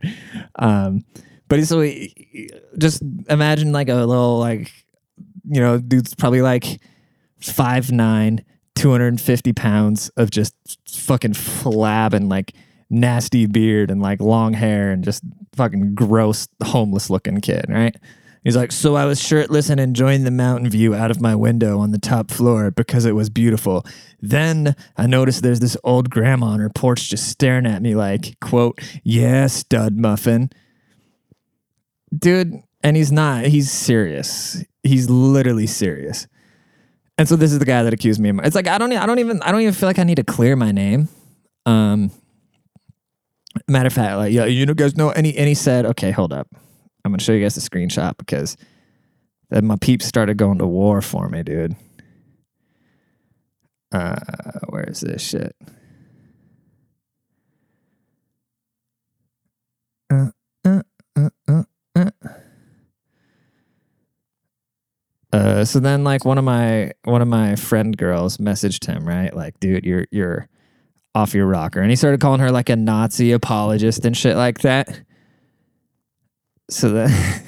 Um, 0.60 1.04
but 1.48 1.58
he's 1.58 1.68
so 1.68 1.80
he, 1.80 2.48
just 2.78 3.02
imagine 3.28 3.72
like 3.72 3.88
a 3.88 3.96
little 3.96 4.38
like 4.38 4.70
you 5.44 5.60
know 5.60 5.78
dude's 5.78 6.14
probably 6.14 6.40
like 6.40 6.80
five 7.40 7.90
nine, 7.90 8.44
250 8.76 9.52
pounds 9.54 10.08
of 10.10 10.30
just 10.30 10.54
fucking 10.88 11.32
flab 11.32 12.12
and 12.12 12.28
like 12.28 12.54
nasty 12.88 13.46
beard 13.46 13.90
and 13.90 14.00
like 14.00 14.20
long 14.20 14.52
hair 14.52 14.92
and 14.92 15.02
just 15.02 15.24
fucking 15.56 15.96
gross 15.96 16.46
homeless 16.62 17.10
looking 17.10 17.40
kid, 17.40 17.64
right? 17.68 17.96
He's 18.44 18.56
like, 18.56 18.72
so 18.72 18.94
I 18.94 19.06
was 19.06 19.20
shirtless 19.20 19.70
and 19.70 19.80
enjoying 19.80 20.24
the 20.24 20.30
mountain 20.30 20.68
view 20.68 20.94
out 20.94 21.10
of 21.10 21.18
my 21.18 21.34
window 21.34 21.78
on 21.78 21.92
the 21.92 21.98
top 21.98 22.30
floor 22.30 22.70
because 22.70 23.06
it 23.06 23.12
was 23.12 23.30
beautiful. 23.30 23.86
Then 24.20 24.76
I 24.98 25.06
noticed 25.06 25.42
there's 25.42 25.60
this 25.60 25.78
old 25.82 26.10
grandma 26.10 26.48
on 26.48 26.60
her 26.60 26.68
porch 26.68 27.08
just 27.08 27.26
staring 27.28 27.64
at 27.64 27.80
me 27.80 27.94
like, 27.94 28.38
quote, 28.40 28.78
yeah, 29.02 29.46
stud 29.46 29.96
muffin. 29.96 30.50
Dude, 32.16 32.60
and 32.82 32.96
he's 32.98 33.10
not, 33.10 33.46
he's 33.46 33.72
serious. 33.72 34.62
He's 34.82 35.08
literally 35.08 35.66
serious. 35.66 36.28
And 37.16 37.26
so 37.26 37.36
this 37.36 37.50
is 37.50 37.58
the 37.58 37.64
guy 37.64 37.82
that 37.82 37.94
accused 37.94 38.20
me 38.20 38.28
of 38.28 38.40
it's 38.40 38.56
like 38.56 38.66
I 38.66 38.76
don't 38.76 38.92
I 38.92 39.06
don't 39.06 39.20
even 39.20 39.40
I 39.42 39.52
don't 39.52 39.60
even 39.60 39.72
feel 39.72 39.88
like 39.88 39.98
I 39.98 40.04
need 40.04 40.16
to 40.16 40.24
clear 40.24 40.56
my 40.56 40.72
name. 40.72 41.08
Um 41.64 42.10
matter 43.68 43.86
of 43.86 43.92
fact, 43.92 44.16
like 44.16 44.32
yeah, 44.32 44.44
you 44.46 44.66
know 44.66 44.74
guys 44.74 44.96
know 44.96 45.10
any 45.10 45.30
he 45.30 45.54
said, 45.54 45.86
okay, 45.86 46.10
hold 46.10 46.32
up. 46.32 46.48
I'm 47.04 47.12
gonna 47.12 47.22
show 47.22 47.32
you 47.32 47.42
guys 47.42 47.54
the 47.54 47.60
screenshot 47.60 48.16
because 48.16 48.56
then 49.50 49.66
my 49.66 49.76
peeps 49.80 50.06
started 50.06 50.36
going 50.36 50.58
to 50.58 50.66
war 50.66 51.02
for 51.02 51.28
me, 51.28 51.42
dude. 51.42 51.76
Uh, 53.92 54.16
where 54.68 54.84
is 54.84 55.00
this 55.00 55.22
shit? 55.22 55.54
Uh, 60.10 60.30
uh, 60.64 60.82
uh, 61.16 61.28
uh, 61.48 61.62
uh. 61.94 62.10
Uh, 65.32 65.64
so 65.64 65.80
then 65.80 66.04
like 66.04 66.24
one 66.24 66.38
of 66.38 66.44
my 66.44 66.92
one 67.04 67.20
of 67.20 67.28
my 67.28 67.56
friend 67.56 67.96
girls 67.96 68.36
messaged 68.38 68.86
him 68.86 69.04
right 69.04 69.34
like 69.34 69.58
dude 69.58 69.84
you're 69.84 70.06
you're 70.12 70.48
off 71.12 71.34
your 71.34 71.46
rocker 71.46 71.80
and 71.80 71.90
he 71.90 71.96
started 71.96 72.20
calling 72.20 72.38
her 72.40 72.52
like 72.52 72.68
a 72.68 72.76
nazi 72.76 73.32
apologist 73.32 74.04
and 74.04 74.16
shit 74.16 74.36
like 74.36 74.60
that 74.60 75.00
so 76.70 76.90
then 76.90 77.42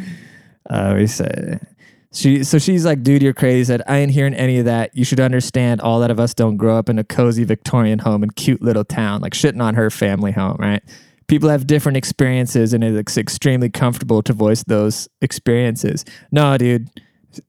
uh, 0.70 0.94
we 0.96 1.06
said 1.06 1.66
she 2.14 2.44
so 2.44 2.58
she's 2.58 2.84
like, 2.84 3.02
dude, 3.02 3.22
you're 3.22 3.34
crazy. 3.34 3.64
Said 3.64 3.82
I 3.86 3.98
ain't 3.98 4.12
hearing 4.12 4.34
any 4.34 4.58
of 4.58 4.64
that. 4.66 4.96
You 4.96 5.04
should 5.04 5.20
understand 5.20 5.80
all 5.80 6.00
that 6.00 6.10
of 6.10 6.20
us 6.20 6.32
don't 6.32 6.56
grow 6.56 6.78
up 6.78 6.88
in 6.88 6.98
a 6.98 7.04
cozy 7.04 7.44
Victorian 7.44 7.98
home 7.98 8.22
in 8.22 8.30
cute 8.30 8.62
little 8.62 8.84
town, 8.84 9.20
like 9.20 9.32
shitting 9.32 9.62
on 9.62 9.74
her 9.74 9.90
family 9.90 10.30
home, 10.30 10.56
right? 10.58 10.82
People 11.26 11.48
have 11.48 11.66
different 11.66 11.96
experiences, 11.96 12.72
and 12.72 12.84
it's 12.84 13.16
extremely 13.16 13.68
comfortable 13.68 14.22
to 14.22 14.32
voice 14.32 14.62
those 14.62 15.08
experiences. 15.22 16.04
No, 16.30 16.56
dude, 16.56 16.88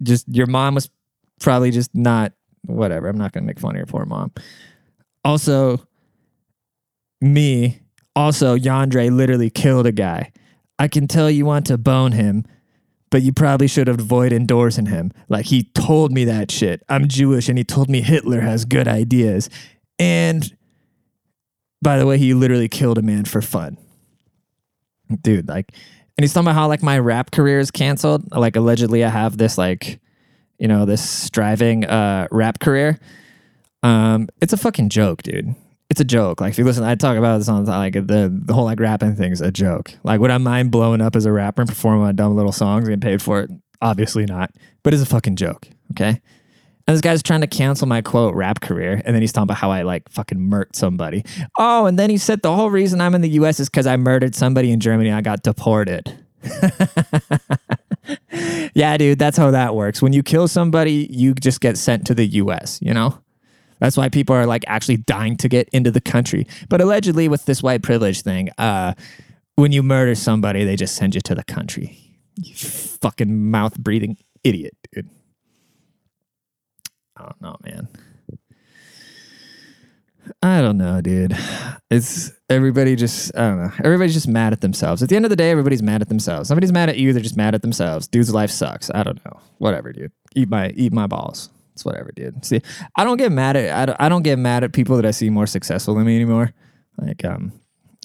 just 0.01 0.27
your 0.29 0.47
mom 0.47 0.75
was 0.75 0.89
probably 1.39 1.71
just 1.71 1.93
not 1.93 2.33
whatever. 2.65 3.07
I'm 3.07 3.17
not 3.17 3.33
gonna 3.33 3.45
make 3.45 3.59
fun 3.59 3.71
of 3.71 3.77
your 3.77 3.85
poor 3.85 4.05
mom. 4.05 4.31
Also, 5.23 5.85
me 7.21 7.81
also, 8.15 8.57
Yandre 8.57 9.11
literally 9.15 9.49
killed 9.49 9.85
a 9.85 9.91
guy. 9.91 10.31
I 10.79 10.87
can 10.87 11.07
tell 11.07 11.29
you 11.29 11.45
want 11.45 11.65
to 11.67 11.77
bone 11.77 12.13
him, 12.13 12.45
but 13.09 13.21
you 13.21 13.31
probably 13.33 13.67
should 13.67 13.87
avoid 13.87 14.33
endorsing 14.33 14.87
him. 14.87 15.11
Like 15.29 15.45
he 15.45 15.63
told 15.73 16.11
me 16.11 16.25
that 16.25 16.51
shit. 16.51 16.83
I'm 16.89 17.07
Jewish 17.07 17.49
and 17.49 17.57
he 17.57 17.63
told 17.63 17.89
me 17.89 18.01
Hitler 18.01 18.41
has 18.41 18.65
good 18.65 18.87
ideas. 18.87 19.49
And 19.99 20.55
by 21.81 21.97
the 21.97 22.05
way, 22.05 22.17
he 22.17 22.33
literally 22.33 22.67
killed 22.67 22.97
a 22.97 23.01
man 23.01 23.25
for 23.25 23.41
fun. 23.41 23.77
dude, 25.21 25.47
like, 25.47 25.71
and 26.17 26.23
he's 26.23 26.33
talking 26.33 26.47
about 26.47 26.55
how 26.55 26.67
like 26.67 26.81
my 26.81 26.97
rap 26.97 27.31
career 27.31 27.59
is 27.59 27.71
canceled. 27.71 28.31
Like, 28.31 28.55
allegedly, 28.55 29.03
I 29.03 29.09
have 29.09 29.37
this 29.37 29.57
like, 29.57 29.99
you 30.57 30.67
know, 30.67 30.85
this 30.85 31.07
striving 31.07 31.85
uh 31.85 32.27
rap 32.31 32.59
career. 32.59 32.99
Um, 33.83 34.29
it's 34.41 34.53
a 34.53 34.57
fucking 34.57 34.89
joke, 34.89 35.21
dude. 35.23 35.55
It's 35.95 36.01
a 36.01 36.03
joke. 36.03 36.41
Like 36.41 36.51
if 36.51 36.57
you 36.57 36.65
listen, 36.65 36.83
I 36.83 36.95
talk 36.95 37.15
about 37.15 37.37
this 37.37 37.47
on 37.47 37.63
like 37.63 37.93
the 37.93 38.29
the 38.29 38.53
whole 38.53 38.65
like 38.65 38.81
rapping 38.81 39.15
thing 39.15 39.31
is 39.31 39.39
a 39.39 39.49
joke. 39.49 39.93
Like 40.03 40.19
would 40.19 40.29
I 40.29 40.37
mind 40.37 40.69
blowing 40.69 40.99
up 40.99 41.15
as 41.15 41.25
a 41.25 41.31
rapper 41.31 41.61
and 41.61 41.69
performing 41.69 42.01
my 42.01 42.11
dumb 42.11 42.35
little 42.35 42.51
songs 42.51 42.89
and 42.89 43.01
paid 43.01 43.21
for 43.21 43.39
it? 43.39 43.49
Obviously 43.81 44.25
not. 44.25 44.51
But 44.83 44.93
it's 44.93 45.01
a 45.01 45.05
fucking 45.05 45.37
joke. 45.37 45.69
Okay. 45.91 46.09
And 46.09 46.93
this 46.93 46.99
guy's 46.99 47.23
trying 47.23 47.39
to 47.39 47.47
cancel 47.47 47.87
my 47.87 48.01
quote 48.01 48.35
rap 48.35 48.59
career, 48.59 49.01
and 49.05 49.15
then 49.15 49.21
he's 49.21 49.31
talking 49.31 49.45
about 49.45 49.55
how 49.55 49.71
I 49.71 49.83
like 49.83 50.09
fucking 50.09 50.37
murked 50.37 50.75
somebody. 50.75 51.23
Oh, 51.57 51.85
and 51.85 51.97
then 51.97 52.09
he 52.09 52.17
said 52.17 52.41
the 52.41 52.53
whole 52.53 52.69
reason 52.69 52.99
I'm 52.99 53.15
in 53.15 53.21
the 53.21 53.29
U.S. 53.29 53.61
is 53.61 53.69
because 53.69 53.87
I 53.87 53.95
murdered 53.95 54.35
somebody 54.35 54.71
in 54.71 54.81
Germany. 54.81 55.13
I 55.13 55.21
got 55.21 55.43
deported. 55.43 56.13
yeah, 58.73 58.97
dude, 58.97 59.17
that's 59.17 59.37
how 59.37 59.51
that 59.51 59.75
works. 59.75 60.01
When 60.01 60.11
you 60.11 60.23
kill 60.23 60.49
somebody, 60.49 61.07
you 61.09 61.35
just 61.35 61.61
get 61.61 61.77
sent 61.77 62.05
to 62.07 62.13
the 62.13 62.25
U.S. 62.25 62.79
You 62.81 62.93
know, 62.93 63.17
that's 63.85 63.97
why 63.97 64.09
people 64.09 64.35
are 64.35 64.47
like 64.47 64.63
actually 64.67 64.97
dying 64.97 65.37
to 65.37 65.47
get 65.47 65.69
into 65.69 65.91
the 65.91 66.01
country. 66.01 66.47
But 66.69 66.81
allegedly, 66.81 67.27
with 67.27 67.45
this 67.45 67.61
white 67.61 67.83
privilege 67.83 68.23
thing, 68.23 68.49
uh, 68.57 68.95
when 69.55 69.71
you 69.71 69.83
murder 69.83 70.15
somebody, 70.15 70.65
they 70.65 70.75
just 70.75 70.95
send 70.95 71.13
you 71.13 71.21
to 71.21 71.35
the 71.35 71.43
country. 71.43 71.99
You 72.35 72.55
fucking 72.55 73.51
mouth 73.51 73.77
breathing 73.77 74.17
idiot, 74.43 74.75
dude. 74.91 75.07
I 77.15 77.23
don't 77.23 77.41
know, 77.41 77.57
man. 77.63 77.87
I 80.41 80.61
don't 80.61 80.79
know, 80.79 80.99
dude. 81.01 81.37
It's 81.91 82.31
everybody 82.49 82.95
just, 82.95 83.37
I 83.37 83.47
don't 83.47 83.57
know. 83.61 83.71
Everybody's 83.83 84.15
just 84.15 84.27
mad 84.27 84.51
at 84.51 84.61
themselves. 84.61 85.03
At 85.03 85.09
the 85.09 85.15
end 85.15 85.25
of 85.25 85.29
the 85.29 85.35
day, 85.35 85.51
everybody's 85.51 85.83
mad 85.83 86.01
at 86.01 86.09
themselves. 86.09 86.47
Somebody's 86.47 86.71
mad 86.71 86.89
at 86.89 86.97
you, 86.97 87.13
they're 87.13 87.21
just 87.21 87.37
mad 87.37 87.53
at 87.53 87.61
themselves. 87.61 88.07
Dude's 88.07 88.33
life 88.33 88.49
sucks. 88.49 88.89
I 88.95 89.03
don't 89.03 89.23
know. 89.23 89.39
Whatever, 89.59 89.93
dude. 89.93 90.11
Eat 90.35 90.49
my 90.49 90.71
eat 90.71 90.91
my 90.91 91.05
balls. 91.05 91.49
It's 91.75 91.83
whatever, 91.83 92.11
dude. 92.15 92.45
See, 92.45 92.61
I 92.95 93.03
don't 93.03 93.17
get 93.17 93.33
mad 93.33 93.57
at 93.57 93.75
I 93.75 93.85
don't, 93.85 94.01
I 94.01 94.09
don't 94.09 94.23
get 94.23 94.39
mad 94.39 94.63
at 94.63 94.71
people 94.71 94.95
that 94.95 95.05
I 95.05 95.11
see 95.11 95.29
more 95.29 95.45
successful 95.45 95.93
than 95.93 96.05
me 96.05 96.15
anymore. 96.15 96.53
Like 96.97 97.25
um 97.25 97.51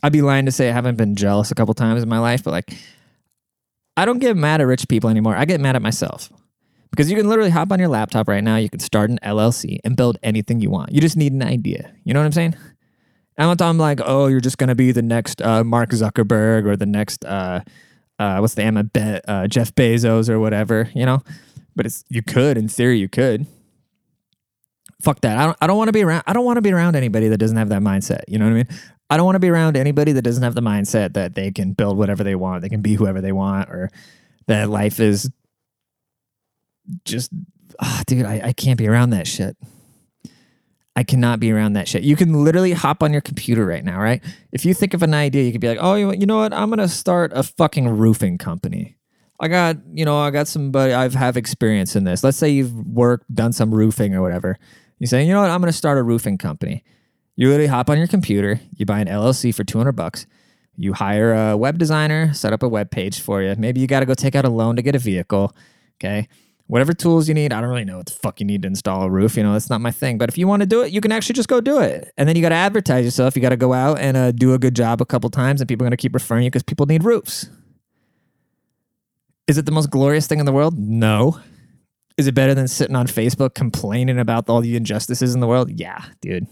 I'd 0.03 0.13
be 0.13 0.23
lying 0.23 0.47
to 0.47 0.53
say 0.53 0.69
I 0.69 0.73
haven't 0.73 0.97
been 0.97 1.15
jealous 1.15 1.53
a 1.53 1.55
couple 1.55 1.73
times 1.75 2.03
in 2.03 2.09
my 2.09 2.19
life, 2.19 2.43
but 2.43 2.51
like 2.51 2.73
I 3.97 4.05
don't 4.05 4.19
get 4.19 4.37
mad 4.37 4.61
at 4.61 4.65
rich 4.65 4.89
people 4.89 5.09
anymore. 5.09 5.37
I 5.37 5.45
get 5.45 5.61
mad 5.61 5.77
at 5.77 5.83
myself. 5.83 6.33
Because 6.91 7.09
you 7.09 7.17
can 7.17 7.29
literally 7.29 7.51
hop 7.51 7.71
on 7.71 7.79
your 7.79 7.87
laptop 7.87 8.27
right 8.27 8.43
now, 8.43 8.57
you 8.57 8.69
can 8.69 8.81
start 8.81 9.11
an 9.11 9.21
LLC 9.23 9.79
and 9.85 9.97
build 9.97 10.19
anything 10.25 10.61
you 10.61 10.71
want. 10.71 10.91
You 10.91 11.01
just 11.01 11.17
need 11.17 11.33
an 11.33 11.43
idea. 11.43 11.93
You 12.03 12.13
know 12.13 12.19
what 12.19 12.27
I'm 12.27 12.33
saying? 12.33 12.57
I'm 13.39 13.47
not 13.47 13.59
talking 13.59 13.79
like, 13.79 14.01
oh, 14.05 14.27
you're 14.27 14.41
just 14.41 14.59
gonna 14.59 14.75
be 14.75 14.91
the 14.91 15.03
next 15.03 15.41
uh, 15.41 15.63
Mark 15.63 15.91
Zuckerberg 15.91 16.67
or 16.67 16.77
the 16.77 16.87
next 16.87 17.25
uh, 17.25 17.61
uh, 18.19 18.39
what's 18.39 18.55
the 18.55 18.63
name 18.63 18.91
Be- 18.93 19.21
uh, 19.27 19.47
Jeff 19.47 19.75
Bezos 19.75 20.29
or 20.29 20.39
whatever, 20.39 20.91
you 20.95 21.07
know. 21.07 21.23
But 21.75 21.87
it's 21.87 22.05
you 22.09 22.23
could, 22.23 22.59
in 22.59 22.69
theory, 22.69 22.99
you 22.99 23.09
could. 23.09 23.47
Fuck 25.03 25.21
that. 25.23 25.39
I 25.39 25.47
don't. 25.47 25.57
I 25.61 25.67
don't 25.67 25.77
want 25.77 25.89
to 25.89 25.93
be 25.93 26.03
around. 26.03 26.25
I 26.27 26.33
don't 26.33 26.45
want 26.45 26.57
to 26.57 26.63
be 26.63 26.73
around 26.73 26.97
anybody 26.97 27.29
that 27.29 27.39
doesn't 27.39 27.57
have 27.57 27.71
that 27.71 27.83
mindset. 27.83 28.23
You 28.29 28.39
know 28.39 28.45
what 28.45 28.53
I 28.53 28.55
mean? 28.55 28.69
I 29.11 29.17
don't 29.17 29.27
want 29.27 29.37
to 29.37 29.41
be 29.41 29.49
around 29.49 29.77
anybody 29.77 30.13
that 30.13 30.23
doesn't 30.23 30.43
have 30.43 30.55
the 30.55 30.61
mindset 30.61 31.15
that 31.15 31.35
they 31.35 31.51
can 31.51 31.73
build 31.73 31.99
whatever 31.99 32.23
they 32.23 32.37
want, 32.37 32.63
they 32.63 32.69
can 32.69 32.81
be 32.81 32.95
whoever 32.95 33.21
they 33.21 33.33
want, 33.33 33.69
or 33.69 33.91
that 34.47 34.71
life 34.71 35.01
is 35.01 35.29
just, 37.05 37.33
oh, 37.81 38.03
dude, 38.07 38.25
I, 38.25 38.41
I 38.45 38.53
can't 38.53 38.79
be 38.79 38.87
around 38.87 39.11
that 39.11 39.27
shit. 39.27 39.57
I 40.95 41.03
cannot 41.03 41.41
be 41.41 41.51
around 41.51 41.73
that 41.75 41.89
shit. 41.89 42.03
You 42.03 42.15
can 42.15 42.45
literally 42.45 42.73
hop 42.73 43.03
on 43.03 43.13
your 43.13 43.21
computer 43.21 43.65
right 43.65 43.85
now, 43.85 44.01
right? 44.01 44.23
If 44.53 44.65
you 44.65 44.75
think 44.75 44.95
of 44.95 45.03
an 45.03 45.15
idea, 45.15 45.45
you 45.45 45.53
could 45.53 45.61
be 45.61 45.69
like, 45.69 45.79
oh, 45.81 45.95
you 45.95 46.27
know 46.27 46.39
what? 46.39 46.53
I'm 46.53 46.69
going 46.69 46.79
to 46.79 46.89
start 46.89 47.33
a 47.35 47.43
fucking 47.43 47.89
roofing 47.89 48.39
company. 48.39 48.97
I 49.41 49.49
got, 49.49 49.77
you 49.93 50.05
know, 50.05 50.19
I 50.19 50.31
got 50.31 50.47
somebody, 50.47 50.93
I've 50.93 51.15
have 51.15 51.37
experience 51.37 51.97
in 51.97 52.05
this. 52.05 52.23
Let's 52.23 52.37
say 52.37 52.51
you've 52.51 52.75
worked, 52.75 53.33
done 53.35 53.53
some 53.53 53.75
roofing 53.75 54.15
or 54.15 54.21
whatever. 54.21 54.59
You 55.01 55.09
say, 55.09 55.25
you 55.25 55.33
know 55.33 55.41
what? 55.41 55.51
I'm 55.51 55.61
going 55.61 55.73
to 55.73 55.77
start 55.77 55.99
a 55.99 56.03
roofing 56.05 56.39
company. 56.39 56.85
You 57.35 57.49
literally 57.49 57.67
hop 57.67 57.91
on 57.91 57.99
your 57.99 58.07
computer, 58.07 58.61
you 58.77 58.87
buy 58.87 59.01
an 59.01 59.09
LLC 59.09 59.53
for 59.53 59.65
200 59.65 59.93
bucks. 59.93 60.27
You 60.77 60.93
hire 60.93 61.33
a 61.33 61.57
web 61.57 61.79
designer, 61.79 62.33
set 62.33 62.53
up 62.53 62.63
a 62.63 62.69
web 62.69 62.93
page 62.93 63.21
for 63.21 63.43
you. 63.43 63.55
Maybe 63.59 63.81
you 63.81 63.89
got 63.89 64.01
to 64.01 64.07
go 64.07 64.15
take 64.15 64.37
out 64.37 64.45
a 64.45 64.49
loan 64.49 64.77
to 64.77 64.83
get 64.83 64.95
a 64.95 64.99
vehicle. 65.01 65.57
Okay 65.97 66.29
whatever 66.71 66.93
tools 66.93 67.27
you 67.27 67.35
need. 67.35 67.53
I 67.53 67.61
don't 67.61 67.69
really 67.69 67.85
know 67.85 67.97
what 67.97 68.07
the 68.07 68.13
fuck 68.13 68.39
you 68.39 68.47
need 68.47 68.63
to 68.63 68.69
install 68.69 69.03
a 69.03 69.11
roof. 69.11 69.37
You 69.37 69.43
know, 69.43 69.55
that's 69.55 69.69
not 69.69 69.81
my 69.81 69.91
thing. 69.91 70.19
But 70.19 70.29
if 70.29 70.39
you 70.39 70.47
want 70.47 70.61
to 70.61 70.67
do 70.67 70.83
it, 70.83 70.93
you 70.93 71.01
can 71.01 71.11
actually 71.11 71.35
just 71.35 71.49
go 71.49 71.61
do 71.61 71.81
it. 71.81 72.13
And 72.17 72.29
then 72.29 72.37
you 72.37 72.43
got 72.43 72.51
to 72.51 72.55
advertise 72.55 73.05
yourself. 73.05 73.35
You 73.35 73.43
got 73.43 73.49
to 73.49 73.57
go 73.57 73.73
out 73.73 73.99
and 73.99 74.17
uh, 74.17 74.31
do 74.31 74.55
a 74.55 74.59
good 74.59 74.77
job 74.77 75.03
a 75.03 75.05
couple 75.05 75.29
times, 75.31 75.61
and 75.61 75.67
people 75.67 75.85
are 75.85 75.89
going 75.89 75.97
to 75.97 76.01
keep 76.01 76.15
referring 76.15 76.45
you 76.45 76.51
because 76.51 76.63
people 76.63 76.87
need 76.87 77.03
roofs. 77.03 77.51
Is 79.49 79.59
it 79.59 79.67
the 79.67 79.73
most 79.73 79.91
glorious 79.91 80.29
thing 80.29 80.39
in 80.39 80.47
the 80.47 80.53
world? 80.53 80.79
No. 80.79 81.41
Is 82.21 82.27
it 82.27 82.35
better 82.35 82.55
than 82.55 82.69
sitting 82.69 82.97
on 82.97 83.07
Facebook 83.07 83.55
complaining 83.55 84.19
about 84.19 84.49
all 84.49 84.61
the 84.61 84.77
injustices 84.77 85.35
in 85.35 85.41
the 85.41 85.47
world? 85.47 85.71
Yeah, 85.71 86.05
dude. 86.21 86.47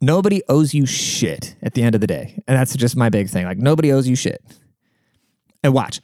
Nobody 0.00 0.42
owes 0.48 0.74
you 0.74 0.86
shit 0.86 1.56
at 1.62 1.74
the 1.74 1.82
end 1.82 1.94
of 1.94 2.00
the 2.00 2.06
day. 2.06 2.42
And 2.46 2.56
that's 2.56 2.74
just 2.76 2.96
my 2.96 3.08
big 3.08 3.28
thing. 3.28 3.46
Like, 3.46 3.58
nobody 3.58 3.92
owes 3.92 4.06
you 4.06 4.14
shit. 4.14 4.44
And 5.62 5.74
watch 5.74 6.00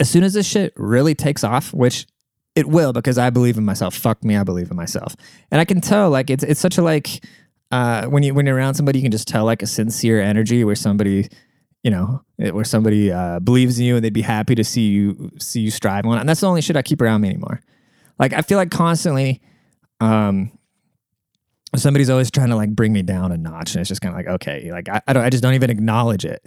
as 0.00 0.10
soon 0.10 0.24
as 0.24 0.34
this 0.34 0.46
shit 0.46 0.72
really 0.76 1.14
takes 1.14 1.44
off, 1.44 1.72
which 1.72 2.06
it 2.54 2.66
will 2.66 2.92
because 2.92 3.18
I 3.18 3.30
believe 3.30 3.58
in 3.58 3.64
myself. 3.64 3.94
Fuck 3.94 4.24
me, 4.24 4.36
I 4.36 4.44
believe 4.44 4.70
in 4.70 4.76
myself. 4.76 5.14
And 5.50 5.60
I 5.60 5.64
can 5.64 5.80
tell 5.80 6.10
like 6.10 6.30
it's 6.30 6.44
it's 6.44 6.60
such 6.60 6.78
a 6.78 6.82
like 6.82 7.24
uh, 7.70 8.06
when 8.06 8.22
you 8.22 8.34
when 8.34 8.46
you're 8.46 8.56
around 8.56 8.74
somebody, 8.74 8.98
you 8.98 9.02
can 9.02 9.12
just 9.12 9.28
tell 9.28 9.44
like 9.44 9.62
a 9.62 9.66
sincere 9.66 10.20
energy 10.20 10.64
where 10.64 10.76
somebody, 10.76 11.28
you 11.84 11.90
know, 11.90 12.24
where 12.36 12.64
somebody 12.64 13.12
uh, 13.12 13.38
believes 13.40 13.78
in 13.78 13.84
you 13.84 13.94
and 13.94 14.04
they'd 14.04 14.12
be 14.12 14.22
happy 14.22 14.54
to 14.54 14.64
see 14.64 14.88
you 14.88 15.30
see 15.38 15.60
you 15.60 15.70
strive 15.70 16.06
on. 16.06 16.18
And 16.18 16.28
that's 16.28 16.40
the 16.40 16.48
only 16.48 16.62
shit 16.62 16.76
I 16.76 16.82
keep 16.82 17.00
around 17.00 17.20
me 17.20 17.28
anymore. 17.28 17.60
Like 18.18 18.32
I 18.32 18.40
feel 18.40 18.56
like 18.56 18.70
constantly, 18.70 19.42
um, 20.00 20.50
somebody's 21.76 22.08
always 22.08 22.30
trying 22.30 22.48
to 22.48 22.56
like 22.56 22.70
bring 22.70 22.92
me 22.92 23.02
down 23.02 23.32
a 23.32 23.36
notch, 23.36 23.74
and 23.74 23.82
it's 23.82 23.88
just 23.88 24.00
kind 24.00 24.14
of 24.14 24.18
like 24.18 24.34
okay, 24.36 24.72
like 24.72 24.88
I, 24.88 25.02
I 25.06 25.12
don't 25.12 25.22
I 25.22 25.30
just 25.30 25.42
don't 25.42 25.54
even 25.54 25.70
acknowledge 25.70 26.24
it. 26.24 26.42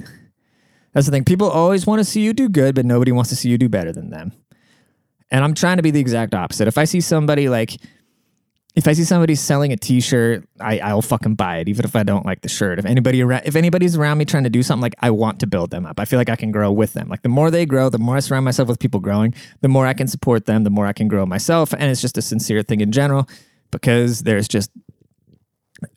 That's 0.94 1.06
the 1.06 1.12
thing. 1.12 1.24
People 1.24 1.50
always 1.50 1.86
want 1.86 2.00
to 2.00 2.04
see 2.04 2.22
you 2.22 2.34
do 2.34 2.50
good, 2.50 2.74
but 2.74 2.86
nobody 2.86 3.12
wants 3.12 3.30
to 3.30 3.36
see 3.36 3.50
you 3.50 3.60
do 3.60 3.70
better 3.70 3.94
than 3.94 4.10
them. 4.10 4.32
And 5.30 5.44
I'm 5.44 5.54
trying 5.54 5.78
to 5.78 5.84
be 5.84 5.92
the 5.92 6.00
exact 6.00 6.34
opposite. 6.34 6.68
If 6.68 6.78
I 6.78 6.86
see 6.86 7.02
somebody 7.02 7.50
like, 7.50 7.78
if 8.78 8.88
I 8.88 8.94
see 8.94 9.06
somebody 9.06 9.34
selling 9.34 9.74
a 9.74 9.76
T-shirt, 9.76 10.48
I 10.62 10.78
I'll 10.78 11.02
fucking 11.02 11.34
buy 11.34 11.58
it, 11.58 11.68
even 11.68 11.84
if 11.84 11.96
I 11.96 12.04
don't 12.04 12.28
like 12.28 12.42
the 12.42 12.48
shirt. 12.48 12.78
If 12.78 12.86
anybody 12.86 13.24
around, 13.24 13.42
if 13.44 13.56
anybody's 13.56 13.98
around 13.98 14.20
me 14.20 14.26
trying 14.26 14.44
to 14.44 14.52
do 14.52 14.62
something, 14.62 14.84
like 14.84 14.94
I 15.00 15.10
want 15.10 15.40
to 15.40 15.48
build 15.48 15.72
them 15.72 15.88
up. 15.88 16.00
I 16.00 16.06
feel 16.06 16.20
like 16.20 16.30
I 16.30 16.36
can 16.36 16.52
grow 16.52 16.72
with 16.72 16.94
them. 16.94 17.10
Like 17.10 17.24
the 17.24 17.30
more 17.30 17.50
they 17.50 17.66
grow, 17.66 17.90
the 17.90 17.98
more 17.98 18.18
I 18.18 18.20
surround 18.20 18.46
myself 18.46 18.70
with 18.70 18.78
people 18.78 19.00
growing, 19.00 19.34
the 19.62 19.68
more 19.68 19.88
I 19.88 19.96
can 19.96 20.08
support 20.08 20.46
them, 20.46 20.64
the 20.64 20.70
more 20.70 20.86
I 20.86 20.94
can 20.94 21.08
grow 21.08 21.26
myself. 21.26 21.74
And 21.74 21.90
it's 21.90 22.02
just 22.02 22.20
a 22.20 22.22
sincere 22.22 22.62
thing 22.62 22.80
in 22.80 22.92
general, 22.92 23.28
because 23.72 24.22
there's 24.22 24.48
just 24.48 24.70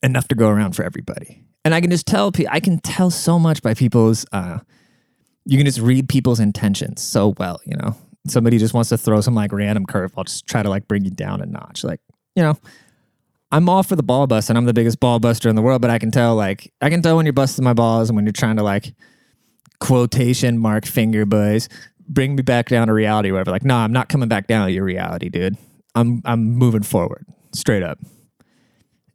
enough 0.02 0.26
to 0.28 0.34
go 0.34 0.48
around 0.48 0.74
for 0.74 0.82
everybody. 0.82 1.44
And 1.66 1.74
I 1.74 1.82
can 1.82 1.90
just 1.90 2.06
tell, 2.06 2.32
people, 2.32 2.50
I 2.50 2.60
can 2.60 2.78
tell 2.78 3.10
so 3.10 3.38
much 3.38 3.62
by 3.62 3.74
people's. 3.74 4.24
uh 4.32 4.60
you 5.44 5.56
can 5.56 5.66
just 5.66 5.80
read 5.80 6.08
people's 6.08 6.40
intentions 6.40 7.02
so 7.02 7.34
well, 7.38 7.60
you 7.66 7.76
know. 7.76 7.94
Somebody 8.26 8.58
just 8.58 8.72
wants 8.72 8.90
to 8.90 8.98
throw 8.98 9.20
some 9.20 9.34
like 9.34 9.52
random 9.52 9.84
curve. 9.84 10.12
I'll 10.16 10.24
just 10.24 10.46
try 10.46 10.62
to 10.62 10.68
like 10.68 10.86
bring 10.86 11.04
you 11.04 11.10
down 11.10 11.40
a 11.40 11.46
notch. 11.46 11.82
Like, 11.82 12.00
you 12.34 12.42
know, 12.42 12.56
I'm 13.52 13.68
all 13.68 13.82
for 13.82 13.96
the 13.96 14.02
ball 14.02 14.26
bust 14.26 14.48
and 14.48 14.56
I'm 14.56 14.64
the 14.64 14.72
biggest 14.72 15.00
ball 15.00 15.18
buster 15.18 15.48
in 15.48 15.56
the 15.56 15.62
world, 15.62 15.82
but 15.82 15.90
I 15.90 15.98
can 15.98 16.10
tell 16.10 16.36
like 16.36 16.72
I 16.80 16.88
can 16.88 17.02
tell 17.02 17.16
when 17.16 17.26
you're 17.26 17.32
busting 17.32 17.64
my 17.64 17.74
balls 17.74 18.08
and 18.08 18.16
when 18.16 18.24
you're 18.24 18.32
trying 18.32 18.56
to 18.56 18.62
like 18.62 18.94
quotation 19.80 20.58
mark 20.58 20.86
finger 20.86 21.26
boys, 21.26 21.68
bring 22.08 22.36
me 22.36 22.42
back 22.42 22.68
down 22.68 22.86
to 22.86 22.92
reality 22.92 23.30
or 23.30 23.34
whatever. 23.34 23.50
Like, 23.50 23.64
no, 23.64 23.76
I'm 23.76 23.92
not 23.92 24.08
coming 24.08 24.28
back 24.28 24.46
down 24.46 24.66
to 24.66 24.72
your 24.72 24.84
reality, 24.84 25.28
dude. 25.28 25.56
I'm 25.94 26.22
I'm 26.24 26.44
moving 26.44 26.82
forward, 26.82 27.26
straight 27.52 27.82
up. 27.82 27.98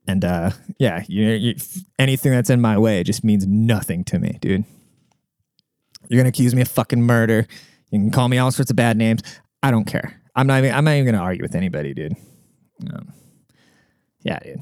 And 0.08 0.26
uh 0.26 0.52
yeah, 0.78 1.04
you, 1.08 1.30
you 1.30 1.56
anything 1.98 2.32
that's 2.32 2.50
in 2.50 2.60
my 2.60 2.78
way 2.78 3.04
just 3.04 3.24
means 3.24 3.48
nothing 3.48 4.04
to 4.06 4.20
me, 4.20 4.38
dude. 4.42 4.66
You're 6.10 6.20
gonna 6.20 6.30
accuse 6.30 6.54
me 6.54 6.62
of 6.62 6.68
fucking 6.68 7.02
murder. 7.02 7.48
You 7.90 8.00
can 8.00 8.12
call 8.12 8.28
me 8.28 8.38
all 8.38 8.52
sorts 8.52 8.70
of 8.70 8.76
bad 8.76 8.98
names. 8.98 9.22
I 9.64 9.72
don't 9.72 9.86
care. 9.86 10.22
I'm 10.36 10.48
not 10.48 10.60
even. 10.60 10.76
I'm 10.76 10.84
not 10.84 10.92
even 10.92 11.06
gonna 11.06 11.24
argue 11.24 11.42
with 11.42 11.56
anybody, 11.56 11.94
dude. 11.94 12.16
Um, 12.82 13.14
yeah, 14.22 14.40
dude. 14.40 14.62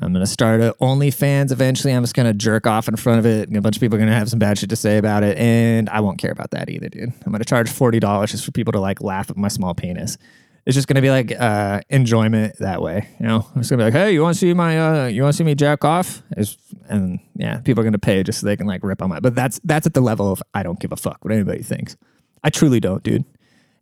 I'm 0.00 0.12
gonna 0.12 0.26
start 0.26 0.60
a 0.60 0.74
OnlyFans 0.80 1.52
eventually. 1.52 1.92
I'm 1.92 2.02
just 2.02 2.14
gonna 2.14 2.34
jerk 2.34 2.66
off 2.66 2.88
in 2.88 2.96
front 2.96 3.20
of 3.20 3.26
it, 3.26 3.48
and 3.48 3.56
a 3.56 3.60
bunch 3.60 3.76
of 3.76 3.80
people 3.80 3.96
are 3.96 4.00
gonna 4.00 4.14
have 4.14 4.28
some 4.28 4.40
bad 4.40 4.58
shit 4.58 4.70
to 4.70 4.76
say 4.76 4.98
about 4.98 5.22
it, 5.22 5.38
and 5.38 5.88
I 5.88 6.00
won't 6.00 6.18
care 6.18 6.32
about 6.32 6.50
that 6.50 6.68
either, 6.68 6.88
dude. 6.88 7.12
I'm 7.24 7.32
gonna 7.32 7.44
charge 7.44 7.70
forty 7.70 8.00
dollars 8.00 8.32
just 8.32 8.44
for 8.44 8.50
people 8.50 8.72
to 8.72 8.80
like 8.80 9.00
laugh 9.00 9.30
at 9.30 9.36
my 9.36 9.48
small 9.48 9.74
penis 9.74 10.18
it's 10.66 10.74
just 10.74 10.88
gonna 10.88 11.02
be 11.02 11.10
like 11.10 11.32
uh, 11.38 11.80
enjoyment 11.90 12.56
that 12.58 12.80
way. 12.80 13.08
You 13.20 13.26
know, 13.26 13.46
it's 13.56 13.68
gonna 13.68 13.80
be 13.80 13.84
like, 13.84 13.92
hey, 13.92 14.12
you 14.12 14.22
want 14.22 14.34
to 14.34 14.38
see 14.38 14.54
my, 14.54 15.04
uh, 15.04 15.06
you 15.06 15.22
want 15.22 15.34
to 15.34 15.36
see 15.36 15.44
me 15.44 15.54
jack 15.54 15.84
off? 15.84 16.22
It's, 16.36 16.56
and 16.88 17.20
yeah, 17.36 17.60
people 17.60 17.82
are 17.82 17.84
gonna 17.84 17.98
pay 17.98 18.22
just 18.22 18.40
so 18.40 18.46
they 18.46 18.56
can 18.56 18.66
like 18.66 18.82
rip 18.82 19.02
on 19.02 19.10
my. 19.10 19.20
But 19.20 19.34
that's 19.34 19.60
that's 19.64 19.86
at 19.86 19.94
the 19.94 20.00
level 20.00 20.32
of 20.32 20.42
I 20.54 20.62
don't 20.62 20.80
give 20.80 20.92
a 20.92 20.96
fuck 20.96 21.22
what 21.22 21.32
anybody 21.32 21.62
thinks. 21.62 21.96
I 22.42 22.50
truly 22.50 22.80
don't, 22.80 23.02
dude. 23.02 23.24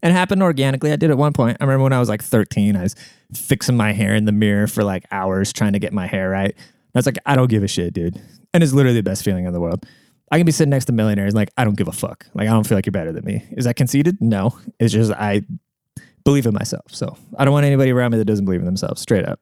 It 0.03 0.11
happened 0.11 0.43
organically. 0.43 0.91
I 0.93 0.97
did 0.97 1.11
at 1.11 1.19
one 1.19 1.33
point. 1.33 1.59
I 1.61 1.65
remember 1.65 1.85
when 1.85 1.93
I 1.93 2.01
was 2.01 2.09
like 2.09 2.23
13, 2.23 2.77
I 2.77 2.83
was 2.83 2.97
fixing 3.33 3.77
my 3.77 3.93
hair 3.93 4.15
in 4.15 4.25
the 4.25 4.33
mirror 4.33 4.67
for 4.67 4.83
like 4.83 5.05
hours 5.13 5.53
trying 5.53 5.75
to 5.75 5.79
get 5.79 5.93
my 5.93 6.07
hair 6.07 6.31
right. 6.31 6.55
I 6.57 6.99
was 6.99 7.07
like, 7.07 7.19
I 7.25 7.37
don't 7.37 7.49
give 7.49 7.63
a 7.63 7.69
shit, 7.69 7.95
dude. 7.95 8.21
And 8.53 8.63
it's 8.63 8.73
literally 8.73 8.99
the 8.99 9.03
best 9.03 9.25
feeling 9.25 9.47
in 9.47 9.53
the 9.53 9.61
world. 9.61 9.87
I 10.31 10.39
can 10.39 10.47
be 10.47 10.53
sitting 10.53 10.71
next 10.71 10.87
to 10.87 10.93
millionaires, 10.93 11.35
like, 11.35 11.51
I 11.57 11.65
don't 11.65 11.77
give 11.77 11.89
a 11.89 11.93
fuck. 11.93 12.27
Like, 12.35 12.49
I 12.49 12.53
don't 12.53 12.67
feel 12.67 12.77
like 12.77 12.87
you're 12.87 12.93
better 12.93 13.13
than 13.13 13.25
me. 13.25 13.45
Is 13.53 13.65
that 13.65 13.77
conceited? 13.77 14.19
No. 14.21 14.59
It's 14.81 14.93
just, 14.93 15.13
I 15.13 15.43
believe 16.25 16.47
in 16.47 16.55
myself. 16.55 16.87
So 16.89 17.17
I 17.37 17.45
don't 17.45 17.53
want 17.53 17.67
anybody 17.67 17.93
around 17.93 18.13
me 18.13 18.19
that 18.19 18.25
doesn't 18.25 18.45
believe 18.45 18.61
in 18.61 18.67
themselves, 18.67 19.01
straight 19.01 19.27
up. 19.27 19.41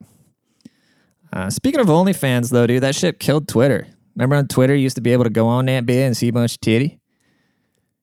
Uh, 1.33 1.49
speaking 1.49 1.81
of 1.81 1.87
OnlyFans, 1.87 2.51
though, 2.51 2.67
dude, 2.67 2.83
that 2.83 2.95
shit 2.95 3.21
killed 3.21 3.49
Twitter. 3.49 3.87
Remember 4.17 4.37
on 4.37 4.49
Twitter, 4.49 4.75
you 4.75 4.83
used 4.83 4.97
to 4.97 5.03
be 5.03 5.13
able 5.13 5.25
to 5.25 5.31
go 5.31 5.47
on 5.47 5.67
that 5.67 5.87
bit 5.87 6.03
and 6.03 6.17
see 6.17 6.29
a 6.29 6.33
bunch 6.33 6.55
of 6.55 6.61
titty? 6.61 7.00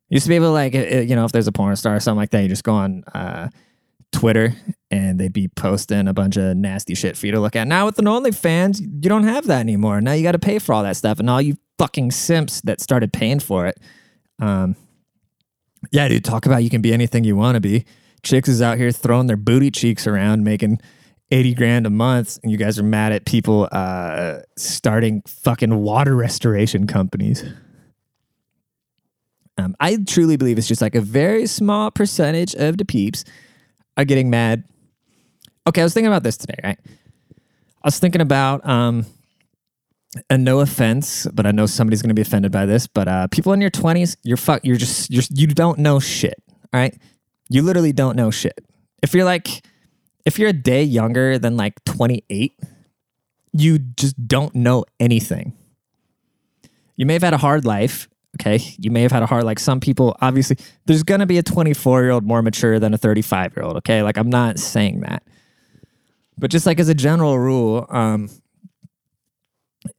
Used 0.09 0.25
to 0.25 0.29
be 0.29 0.35
able 0.35 0.47
to, 0.47 0.51
like, 0.51 0.73
uh, 0.73 0.79
you 0.79 1.15
know, 1.15 1.25
if 1.25 1.31
there's 1.31 1.47
a 1.47 1.51
porn 1.51 1.75
star 1.75 1.95
or 1.95 1.99
something 1.99 2.19
like 2.19 2.29
that, 2.31 2.41
you 2.41 2.49
just 2.49 2.63
go 2.63 2.73
on 2.73 3.03
uh, 3.13 3.49
Twitter 4.11 4.53
and 4.89 5.19
they'd 5.19 5.33
be 5.33 5.47
posting 5.49 6.07
a 6.07 6.13
bunch 6.13 6.37
of 6.37 6.55
nasty 6.55 6.95
shit 6.95 7.17
for 7.17 7.25
you 7.25 7.31
to 7.33 7.39
look 7.39 7.55
at. 7.55 7.67
Now 7.67 7.85
with 7.85 7.99
an 7.99 8.05
OnlyFans, 8.05 8.79
you 8.79 9.09
don't 9.09 9.23
have 9.23 9.47
that 9.47 9.59
anymore. 9.59 9.99
Now 10.01 10.13
you 10.13 10.23
got 10.23 10.31
to 10.31 10.39
pay 10.39 10.59
for 10.59 10.73
all 10.73 10.83
that 10.83 10.95
stuff, 10.95 11.19
and 11.19 11.29
all 11.29 11.41
you 11.41 11.57
fucking 11.77 12.11
simps 12.11 12.61
that 12.61 12.81
started 12.81 13.11
paying 13.13 13.39
for 13.39 13.67
it. 13.67 13.79
Um, 14.39 14.75
yeah, 15.91 16.07
dude, 16.07 16.25
talk 16.25 16.45
about 16.45 16.63
you 16.63 16.69
can 16.69 16.81
be 16.81 16.93
anything 16.93 17.23
you 17.23 17.35
want 17.35 17.55
to 17.55 17.61
be. 17.61 17.85
Chicks 18.23 18.49
is 18.49 18.61
out 18.61 18.77
here 18.77 18.91
throwing 18.91 19.27
their 19.27 19.37
booty 19.37 19.71
cheeks 19.71 20.07
around, 20.07 20.43
making 20.43 20.79
80 21.31 21.53
grand 21.53 21.85
a 21.85 21.89
month, 21.89 22.39
and 22.41 22.51
you 22.51 22.57
guys 22.57 22.79
are 22.79 22.83
mad 22.83 23.11
at 23.11 23.25
people 23.25 23.67
uh, 23.71 24.39
starting 24.57 25.21
fucking 25.27 25.75
water 25.75 26.15
restoration 26.15 26.87
companies. 26.87 27.43
Um, 29.57 29.75
I 29.79 29.97
truly 29.97 30.37
believe 30.37 30.57
it's 30.57 30.67
just 30.67 30.81
like 30.81 30.95
a 30.95 31.01
very 31.01 31.47
small 31.47 31.89
percentage 31.91 32.53
of 32.55 32.77
the 32.77 32.85
peeps 32.85 33.23
are 33.95 34.05
getting 34.05 34.29
mad. 34.29 34.63
Okay, 35.67 35.81
I 35.81 35.83
was 35.83 35.93
thinking 35.93 36.07
about 36.07 36.23
this 36.23 36.37
today, 36.37 36.55
right? 36.63 36.79
I 36.87 37.87
was 37.87 37.99
thinking 37.99 38.21
about, 38.21 38.67
um, 38.67 39.05
and 40.29 40.43
no 40.43 40.59
offense, 40.59 41.27
but 41.33 41.45
I 41.45 41.51
know 41.51 41.65
somebody's 41.65 42.01
going 42.01 42.09
to 42.09 42.15
be 42.15 42.21
offended 42.21 42.51
by 42.51 42.65
this. 42.65 42.87
But 42.87 43.07
uh, 43.07 43.27
people 43.27 43.53
in 43.53 43.61
your 43.61 43.69
twenties, 43.69 44.17
you're 44.23 44.37
fuck, 44.37 44.63
you're 44.63 44.77
just 44.77 45.11
you're 45.11 45.23
you 45.33 45.47
don't 45.47 45.79
know 45.79 45.99
shit. 45.99 46.41
All 46.73 46.79
right, 46.79 46.95
you 47.49 47.61
literally 47.61 47.93
don't 47.93 48.15
know 48.15 48.31
shit. 48.31 48.63
If 49.01 49.13
you're 49.13 49.25
like, 49.25 49.65
if 50.25 50.39
you're 50.39 50.49
a 50.49 50.53
day 50.53 50.83
younger 50.83 51.37
than 51.39 51.55
like 51.55 51.83
28, 51.85 52.59
you 53.53 53.79
just 53.79 54.27
don't 54.27 54.53
know 54.55 54.85
anything. 54.99 55.53
You 56.95 57.05
may 57.05 57.13
have 57.13 57.23
had 57.23 57.33
a 57.33 57.37
hard 57.37 57.63
life. 57.63 58.09
Okay. 58.39 58.59
You 58.77 58.91
may 58.91 59.01
have 59.01 59.11
had 59.11 59.23
a 59.23 59.25
heart. 59.25 59.45
like 59.45 59.59
some 59.59 59.79
people, 59.79 60.15
obviously, 60.21 60.57
there's 60.85 61.03
going 61.03 61.19
to 61.19 61.25
be 61.25 61.37
a 61.37 61.43
24 61.43 62.03
year 62.03 62.11
old 62.11 62.23
more 62.23 62.41
mature 62.41 62.79
than 62.79 62.93
a 62.93 62.97
35 62.97 63.55
year 63.55 63.65
old. 63.65 63.77
Okay. 63.77 64.03
Like 64.03 64.17
I'm 64.17 64.29
not 64.29 64.59
saying 64.59 65.01
that. 65.01 65.23
But 66.37 66.51
just 66.51 66.65
like 66.65 66.79
as 66.79 66.87
a 66.87 66.93
general 66.93 67.39
rule, 67.39 67.87
um, 67.89 68.29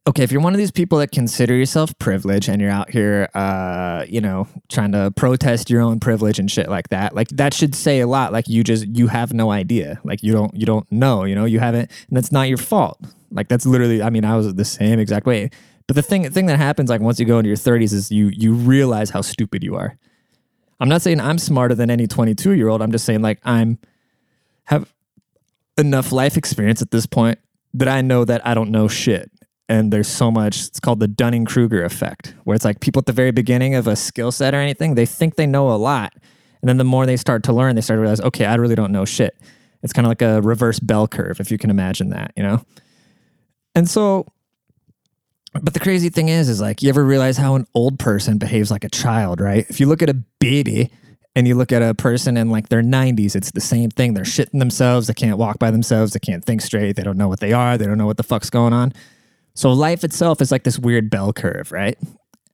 okay, 0.07 0.23
if 0.23 0.31
you're 0.31 0.41
one 0.41 0.53
of 0.53 0.57
these 0.57 0.71
people 0.71 0.99
that 0.99 1.11
consider 1.11 1.55
yourself 1.55 1.97
privileged 1.99 2.49
and 2.49 2.61
you're 2.61 2.71
out 2.71 2.89
here, 2.89 3.29
uh, 3.33 4.05
you 4.07 4.21
know, 4.21 4.47
trying 4.69 4.91
to 4.93 5.11
protest 5.11 5.69
your 5.69 5.81
own 5.81 5.99
privilege 5.99 6.39
and 6.39 6.49
shit 6.49 6.69
like 6.69 6.89
that, 6.89 7.13
like 7.15 7.27
that 7.29 7.53
should 7.53 7.75
say 7.75 7.99
a 7.99 8.07
lot. 8.07 8.31
Like 8.31 8.47
you 8.47 8.63
just 8.63 8.87
you 8.87 9.07
have 9.07 9.33
no 9.33 9.51
idea. 9.51 9.99
Like 10.03 10.23
you 10.23 10.31
don't 10.31 10.55
you 10.55 10.65
don't 10.65 10.89
know. 10.91 11.23
You 11.25 11.35
know, 11.35 11.45
you 11.45 11.59
haven't, 11.59 11.91
and 12.07 12.17
that's 12.17 12.31
not 12.31 12.47
your 12.47 12.57
fault. 12.57 12.99
Like 13.31 13.47
that's 13.47 13.65
literally. 13.65 14.01
I 14.01 14.09
mean, 14.09 14.25
I 14.25 14.35
was 14.35 14.53
the 14.53 14.65
same 14.65 14.99
exact 14.99 15.25
way. 15.25 15.49
But 15.89 15.95
the 15.95 16.03
thing 16.03 16.29
thing 16.29 16.45
that 16.45 16.59
happens 16.59 16.87
like 16.91 17.01
once 17.01 17.19
you 17.19 17.25
go 17.25 17.39
into 17.39 17.47
your 17.47 17.57
30s 17.57 17.93
is 17.93 18.11
you 18.11 18.27
you 18.27 18.53
realize 18.53 19.09
how 19.09 19.21
stupid 19.21 19.63
you 19.63 19.75
are. 19.75 19.97
I'm 20.79 20.87
not 20.87 21.01
saying 21.01 21.19
I'm 21.19 21.39
smarter 21.39 21.73
than 21.73 21.89
any 21.89 22.05
22 22.05 22.51
year 22.51 22.67
old. 22.67 22.83
I'm 22.83 22.91
just 22.91 23.05
saying 23.05 23.23
like 23.23 23.39
I'm 23.43 23.79
have 24.65 24.93
enough 25.79 26.11
life 26.11 26.37
experience 26.37 26.83
at 26.83 26.91
this 26.91 27.07
point 27.07 27.39
that 27.73 27.87
I 27.87 28.01
know 28.01 28.23
that 28.23 28.45
I 28.45 28.53
don't 28.53 28.69
know 28.69 28.87
shit. 28.87 29.31
And 29.67 29.91
there's 29.91 30.07
so 30.07 30.29
much, 30.29 30.67
it's 30.67 30.79
called 30.79 30.99
the 30.99 31.07
Dunning 31.07 31.43
Kruger 31.43 31.83
effect, 31.83 32.35
where 32.43 32.55
it's 32.55 32.65
like 32.65 32.81
people 32.81 32.99
at 32.99 33.07
the 33.07 33.11
very 33.11 33.31
beginning 33.31 33.73
of 33.73 33.87
a 33.87 33.95
skill 33.95 34.31
set 34.31 34.53
or 34.53 34.57
anything, 34.57 34.93
they 34.93 35.07
think 35.07 35.37
they 35.37 35.47
know 35.47 35.71
a 35.71 35.73
lot. 35.73 36.13
And 36.61 36.69
then 36.69 36.77
the 36.77 36.83
more 36.83 37.07
they 37.07 37.17
start 37.17 37.41
to 37.45 37.53
learn, 37.53 37.73
they 37.73 37.81
start 37.81 37.97
to 37.97 38.01
realize, 38.01 38.21
okay, 38.21 38.45
I 38.45 38.53
really 38.55 38.75
don't 38.75 38.91
know 38.91 39.05
shit. 39.05 39.35
It's 39.81 39.93
kind 39.93 40.05
of 40.05 40.09
like 40.09 40.21
a 40.21 40.39
reverse 40.43 40.79
bell 40.79 41.07
curve, 41.07 41.39
if 41.39 41.49
you 41.49 41.57
can 41.57 41.71
imagine 41.71 42.11
that, 42.11 42.31
you 42.37 42.43
know? 42.43 42.63
And 43.73 43.89
so, 43.89 44.27
but 45.53 45.73
the 45.73 45.79
crazy 45.79 46.09
thing 46.09 46.29
is, 46.29 46.49
is 46.49 46.61
like, 46.61 46.81
you 46.81 46.89
ever 46.89 47.03
realize 47.03 47.37
how 47.37 47.55
an 47.55 47.65
old 47.73 47.99
person 47.99 48.37
behaves 48.37 48.69
like 48.71 48.83
a 48.83 48.89
child, 48.89 49.41
right? 49.41 49.65
If 49.69 49.79
you 49.79 49.87
look 49.87 50.01
at 50.01 50.09
a 50.09 50.23
baby, 50.39 50.91
and 51.35 51.47
you 51.47 51.55
look 51.55 51.71
at 51.71 51.81
a 51.81 51.93
person 51.93 52.37
in 52.37 52.49
like 52.49 52.69
their 52.69 52.81
90s, 52.81 53.35
it's 53.35 53.51
the 53.51 53.61
same 53.61 53.89
thing. 53.89 54.13
They're 54.13 54.23
shitting 54.23 54.59
themselves. 54.59 55.07
They 55.07 55.13
can't 55.13 55.37
walk 55.37 55.59
by 55.59 55.71
themselves. 55.71 56.11
They 56.13 56.19
can't 56.19 56.43
think 56.43 56.61
straight. 56.61 56.95
They 56.95 57.03
don't 57.03 57.17
know 57.17 57.27
what 57.27 57.39
they 57.39 57.53
are. 57.53 57.77
They 57.77 57.85
don't 57.85 57.97
know 57.97 58.05
what 58.05 58.17
the 58.17 58.23
fuck's 58.23 58.49
going 58.49 58.73
on. 58.73 58.93
So 59.53 59.71
life 59.71 60.03
itself 60.03 60.41
is 60.41 60.51
like 60.51 60.63
this 60.63 60.79
weird 60.79 61.09
bell 61.09 61.31
curve, 61.31 61.71
right? 61.71 61.97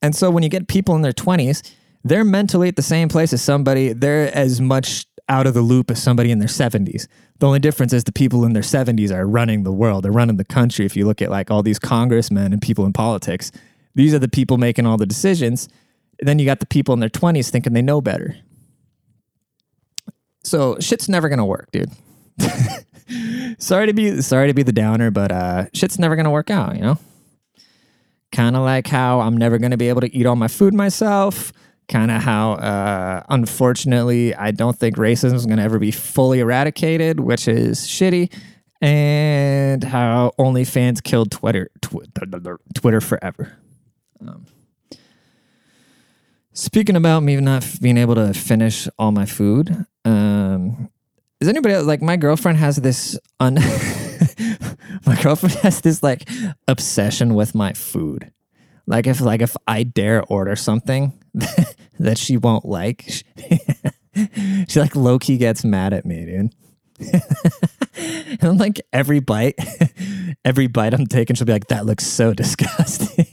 And 0.02 0.16
so 0.16 0.30
when 0.30 0.44
you 0.44 0.50
get 0.50 0.68
people 0.68 0.96
in 0.96 1.02
their 1.02 1.14
20s, 1.14 1.68
they're 2.04 2.24
mentally 2.24 2.68
at 2.68 2.76
the 2.76 2.82
same 2.82 3.10
place 3.10 3.34
as 3.34 3.42
somebody, 3.42 3.94
they're 3.94 4.36
as 4.36 4.62
much 4.62 5.06
out 5.28 5.48
of 5.48 5.54
the 5.54 5.62
loop 5.62 5.90
as 5.90 6.02
somebody 6.02 6.32
in 6.32 6.40
their 6.40 6.48
70s. 6.48 7.08
The 7.40 7.48
only 7.48 7.60
difference 7.60 7.94
is 7.94 8.04
the 8.04 8.12
people 8.12 8.46
in 8.46 8.54
their 8.54 8.64
70s 8.64 9.12
are 9.12 9.28
running 9.28 9.64
the 9.64 9.72
world, 9.72 10.04
they're 10.04 10.12
running 10.12 10.38
the 10.38 10.46
country. 10.46 10.86
If 10.86 10.96
you 10.96 11.06
look 11.06 11.22
at 11.22 11.30
like 11.30 11.52
all 11.52 11.64
these 11.64 11.80
congressmen 11.80 12.54
and 12.54 12.62
people 12.62 12.86
in 12.86 12.94
politics, 12.94 13.52
these 13.96 14.14
are 14.14 14.20
the 14.20 14.28
people 14.28 14.58
making 14.58 14.86
all 14.86 14.98
the 14.98 15.06
decisions. 15.06 15.68
And 16.20 16.28
then 16.28 16.40
you 16.40 16.46
got 16.46 16.60
the 16.60 16.66
people 16.66 16.94
in 16.94 17.00
their 17.00 17.10
20s 17.10 17.50
thinking 17.50 17.74
they 17.74 17.82
know 17.82 18.02
better. 18.02 18.38
So 20.44 20.78
shit's 20.80 21.10
never 21.10 21.28
gonna 21.28 21.46
work, 21.46 21.72
dude. 21.72 21.92
sorry 23.58 23.88
to 23.88 23.94
be 23.94 24.22
sorry 24.22 24.48
to 24.48 24.54
be 24.54 24.64
the 24.64 24.72
downer, 24.72 25.12
but 25.12 25.32
uh, 25.32 25.66
shit's 25.74 25.98
never 25.98 26.16
gonna 26.16 26.32
work 26.32 26.52
out. 26.52 26.76
You 26.76 26.82
know, 26.82 27.00
kind 28.32 28.56
of 28.56 28.64
like 28.64 28.88
how 28.88 29.22
I'm 29.22 29.38
never 29.38 29.58
gonna 29.58 29.78
be 29.78 29.90
able 29.90 30.02
to 30.02 30.16
eat 30.16 30.26
all 30.26 30.36
my 30.36 30.48
food 30.48 30.74
myself. 30.74 31.52
Kind 31.88 32.10
of 32.12 32.22
how, 32.24 32.54
uh, 32.54 33.24
unfortunately, 33.30 34.34
I 34.34 34.52
don't 34.52 34.78
think 34.78 34.98
racism 34.98 35.34
is 35.34 35.46
gonna 35.46 35.62
ever 35.64 35.80
be 35.80 35.92
fully 35.92 36.40
eradicated, 36.40 37.20
which 37.20 37.48
is 37.48 37.82
shitty. 37.82 38.34
And 38.82 39.84
how 39.84 40.34
OnlyFans 40.38 41.02
killed 41.04 41.32
Twitter, 41.32 41.70
tw- 41.82 42.08
Twitter 42.74 43.02
forever. 43.02 43.58
Um, 44.22 44.46
speaking 46.54 46.96
about 46.96 47.22
me 47.22 47.36
not 47.38 47.66
being 47.82 47.98
able 47.98 48.16
to 48.16 48.34
finish 48.34 48.88
all 48.98 49.12
my 49.12 49.26
food, 49.26 49.86
um, 50.04 50.90
is 51.40 51.48
anybody 51.48 51.76
else, 51.76 51.86
like 51.86 52.02
my 52.02 52.18
girlfriend 52.18 52.58
has 52.58 52.78
this 52.78 53.20
un 53.40 53.56
my 55.06 55.22
girlfriend 55.22 55.56
has 55.58 55.82
this 55.82 56.02
like 56.02 56.28
obsession 56.68 57.36
with 57.36 57.54
my 57.54 57.74
food. 57.74 58.32
Like 58.88 59.08
if 59.08 59.22
like 59.22 59.42
if 59.42 59.56
I 59.68 59.84
dare 59.84 60.24
order 60.26 60.56
something 60.56 61.14
that 62.00 62.18
she 62.18 62.38
won't 62.38 62.66
like, 62.66 63.06
she, 63.08 63.24
she 64.68 64.80
like 64.80 64.96
low 64.96 65.18
key 65.20 65.38
gets 65.38 65.64
mad 65.64 65.94
at 65.94 66.06
me, 66.06 66.26
dude. 66.26 66.56
and 68.42 68.60
like 68.60 68.80
every 68.94 69.20
bite, 69.20 69.56
every 70.46 70.68
bite 70.68 70.94
I'm 70.94 71.08
taking, 71.08 71.36
she'll 71.36 71.48
be 71.48 71.54
like, 71.54 71.68
"That 71.68 71.86
looks 71.86 72.06
so 72.06 72.34
disgusting." 72.34 73.26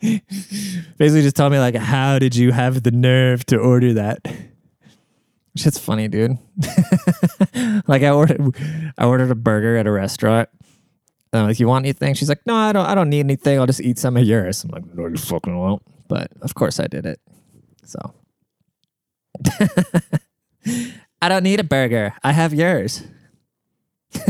Basically, 0.00 1.22
just 1.22 1.36
tell 1.36 1.48
me 1.48 1.58
like, 1.58 1.76
"How 1.76 2.18
did 2.18 2.34
you 2.34 2.52
have 2.52 2.82
the 2.82 2.90
nerve 2.90 3.46
to 3.46 3.56
order 3.56 3.94
that?" 3.94 4.26
Shit's 5.56 5.78
funny, 5.78 6.08
dude. 6.08 6.38
like 7.86 8.02
I 8.02 8.10
ordered, 8.10 8.56
I 8.98 9.04
ordered 9.04 9.30
a 9.30 9.34
burger 9.34 9.76
at 9.76 9.86
a 9.86 9.92
restaurant. 9.92 10.48
Um, 11.32 11.40
I'm 11.42 11.46
like, 11.48 11.60
you 11.60 11.66
want 11.66 11.84
anything? 11.84 12.14
She's 12.14 12.28
like, 12.28 12.44
no, 12.46 12.54
I 12.54 12.72
don't. 12.72 12.86
I 12.86 12.94
don't 12.94 13.08
need 13.08 13.20
anything. 13.20 13.58
I'll 13.58 13.66
just 13.66 13.80
eat 13.80 13.98
some 13.98 14.16
of 14.16 14.24
yours. 14.24 14.64
I'm 14.64 14.70
like, 14.70 14.84
no, 14.94 15.06
you 15.06 15.16
fucking 15.16 15.56
won't. 15.56 15.82
But 16.08 16.30
of 16.42 16.54
course, 16.54 16.78
I 16.78 16.86
did 16.86 17.06
it. 17.06 17.20
So 17.84 17.98
I 21.22 21.28
don't 21.28 21.42
need 21.42 21.60
a 21.60 21.64
burger. 21.64 22.14
I 22.22 22.32
have 22.32 22.52
yours. 22.52 23.02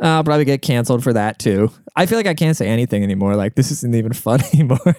I'll 0.00 0.22
probably 0.22 0.44
get 0.44 0.60
canceled 0.60 1.02
for 1.02 1.14
that 1.14 1.38
too. 1.38 1.70
I 1.96 2.04
feel 2.06 2.18
like 2.18 2.26
I 2.26 2.34
can't 2.34 2.56
say 2.56 2.68
anything 2.68 3.02
anymore. 3.02 3.36
Like 3.36 3.54
this 3.54 3.70
isn't 3.70 3.94
even 3.94 4.12
fun 4.14 4.40
anymore. 4.52 4.96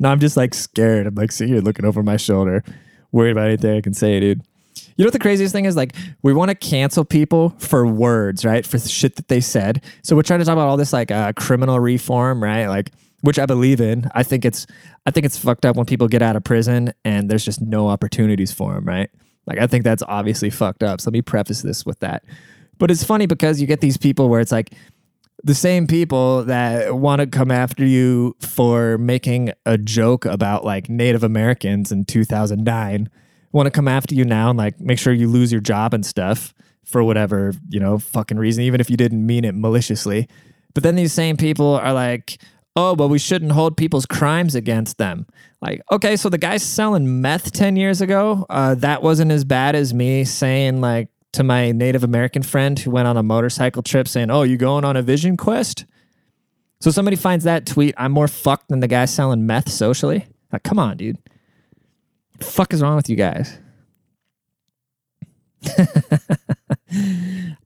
now 0.00 0.10
I'm 0.10 0.20
just 0.20 0.36
like 0.36 0.52
scared. 0.54 1.06
I'm 1.06 1.14
like 1.14 1.30
sitting 1.30 1.54
here 1.54 1.62
looking 1.62 1.84
over 1.84 2.02
my 2.02 2.16
shoulder 2.16 2.64
worried 3.12 3.32
about 3.32 3.46
anything 3.46 3.76
I 3.76 3.80
can 3.80 3.94
say, 3.94 4.20
dude. 4.20 4.42
You 4.98 5.04
know 5.04 5.06
what 5.06 5.12
the 5.12 5.20
craziest 5.20 5.52
thing 5.52 5.64
is? 5.64 5.76
Like, 5.76 5.94
we 6.22 6.34
want 6.34 6.48
to 6.48 6.56
cancel 6.56 7.04
people 7.04 7.50
for 7.58 7.86
words, 7.86 8.44
right? 8.44 8.66
For 8.66 8.80
shit 8.80 9.14
that 9.14 9.28
they 9.28 9.40
said. 9.40 9.84
So 10.02 10.16
we're 10.16 10.22
trying 10.22 10.40
to 10.40 10.44
talk 10.44 10.54
about 10.54 10.66
all 10.66 10.76
this 10.76 10.92
like 10.92 11.12
uh, 11.12 11.32
criminal 11.34 11.78
reform, 11.78 12.42
right? 12.42 12.66
Like, 12.66 12.90
which 13.20 13.38
I 13.38 13.46
believe 13.46 13.80
in. 13.80 14.10
I 14.12 14.24
think 14.24 14.44
it's, 14.44 14.66
I 15.06 15.12
think 15.12 15.24
it's 15.24 15.38
fucked 15.38 15.64
up 15.64 15.76
when 15.76 15.86
people 15.86 16.08
get 16.08 16.20
out 16.20 16.34
of 16.34 16.42
prison 16.42 16.92
and 17.04 17.30
there's 17.30 17.44
just 17.44 17.60
no 17.60 17.88
opportunities 17.88 18.52
for 18.52 18.74
them, 18.74 18.86
right? 18.86 19.08
Like, 19.46 19.58
I 19.58 19.68
think 19.68 19.84
that's 19.84 20.02
obviously 20.08 20.50
fucked 20.50 20.82
up. 20.82 21.00
So 21.00 21.10
let 21.10 21.12
me 21.12 21.22
preface 21.22 21.62
this 21.62 21.86
with 21.86 22.00
that. 22.00 22.24
But 22.78 22.90
it's 22.90 23.04
funny 23.04 23.26
because 23.26 23.60
you 23.60 23.68
get 23.68 23.80
these 23.80 23.96
people 23.96 24.28
where 24.28 24.40
it's 24.40 24.52
like, 24.52 24.74
the 25.44 25.54
same 25.54 25.86
people 25.86 26.42
that 26.46 26.96
want 26.96 27.20
to 27.20 27.26
come 27.28 27.52
after 27.52 27.84
you 27.84 28.34
for 28.40 28.98
making 28.98 29.52
a 29.64 29.78
joke 29.78 30.24
about 30.24 30.64
like 30.64 30.88
Native 30.88 31.22
Americans 31.22 31.92
in 31.92 32.04
2009 32.04 33.08
want 33.52 33.66
to 33.66 33.70
come 33.70 33.88
after 33.88 34.14
you 34.14 34.24
now 34.24 34.50
and 34.50 34.58
like 34.58 34.80
make 34.80 34.98
sure 34.98 35.12
you 35.12 35.28
lose 35.28 35.50
your 35.50 35.60
job 35.60 35.94
and 35.94 36.04
stuff 36.04 36.54
for 36.84 37.02
whatever, 37.04 37.52
you 37.68 37.80
know, 37.80 37.98
fucking 37.98 38.38
reason, 38.38 38.64
even 38.64 38.80
if 38.80 38.88
you 38.88 38.96
didn't 38.96 39.24
mean 39.24 39.44
it 39.44 39.54
maliciously. 39.54 40.28
But 40.74 40.82
then 40.82 40.96
these 40.96 41.12
same 41.12 41.36
people 41.36 41.74
are 41.74 41.92
like, 41.92 42.38
oh, 42.76 42.94
but 42.94 43.08
we 43.08 43.18
shouldn't 43.18 43.52
hold 43.52 43.76
people's 43.76 44.06
crimes 44.06 44.54
against 44.54 44.98
them. 44.98 45.26
Like, 45.60 45.82
okay, 45.90 46.16
so 46.16 46.28
the 46.28 46.38
guy 46.38 46.56
selling 46.58 47.20
meth 47.20 47.52
10 47.52 47.76
years 47.76 48.00
ago, 48.00 48.46
uh, 48.48 48.76
that 48.76 49.02
wasn't 49.02 49.32
as 49.32 49.44
bad 49.44 49.74
as 49.74 49.92
me 49.92 50.24
saying, 50.24 50.80
like, 50.80 51.08
to 51.32 51.42
my 51.42 51.72
Native 51.72 52.04
American 52.04 52.42
friend 52.42 52.78
who 52.78 52.90
went 52.90 53.08
on 53.08 53.16
a 53.16 53.22
motorcycle 53.22 53.82
trip 53.82 54.08
saying, 54.08 54.30
oh, 54.30 54.44
you 54.44 54.56
going 54.56 54.84
on 54.84 54.96
a 54.96 55.02
vision 55.02 55.36
quest? 55.36 55.84
So 56.80 56.90
somebody 56.90 57.16
finds 57.16 57.44
that 57.44 57.66
tweet, 57.66 57.94
I'm 57.98 58.12
more 58.12 58.28
fucked 58.28 58.68
than 58.68 58.80
the 58.80 58.88
guy 58.88 59.04
selling 59.06 59.46
meth 59.46 59.68
socially. 59.68 60.26
Like, 60.52 60.62
come 60.62 60.78
on, 60.78 60.96
dude. 60.96 61.18
The 62.38 62.44
fuck 62.44 62.72
is 62.72 62.82
wrong 62.82 62.96
with 62.96 63.08
you 63.08 63.16
guys? 63.16 63.58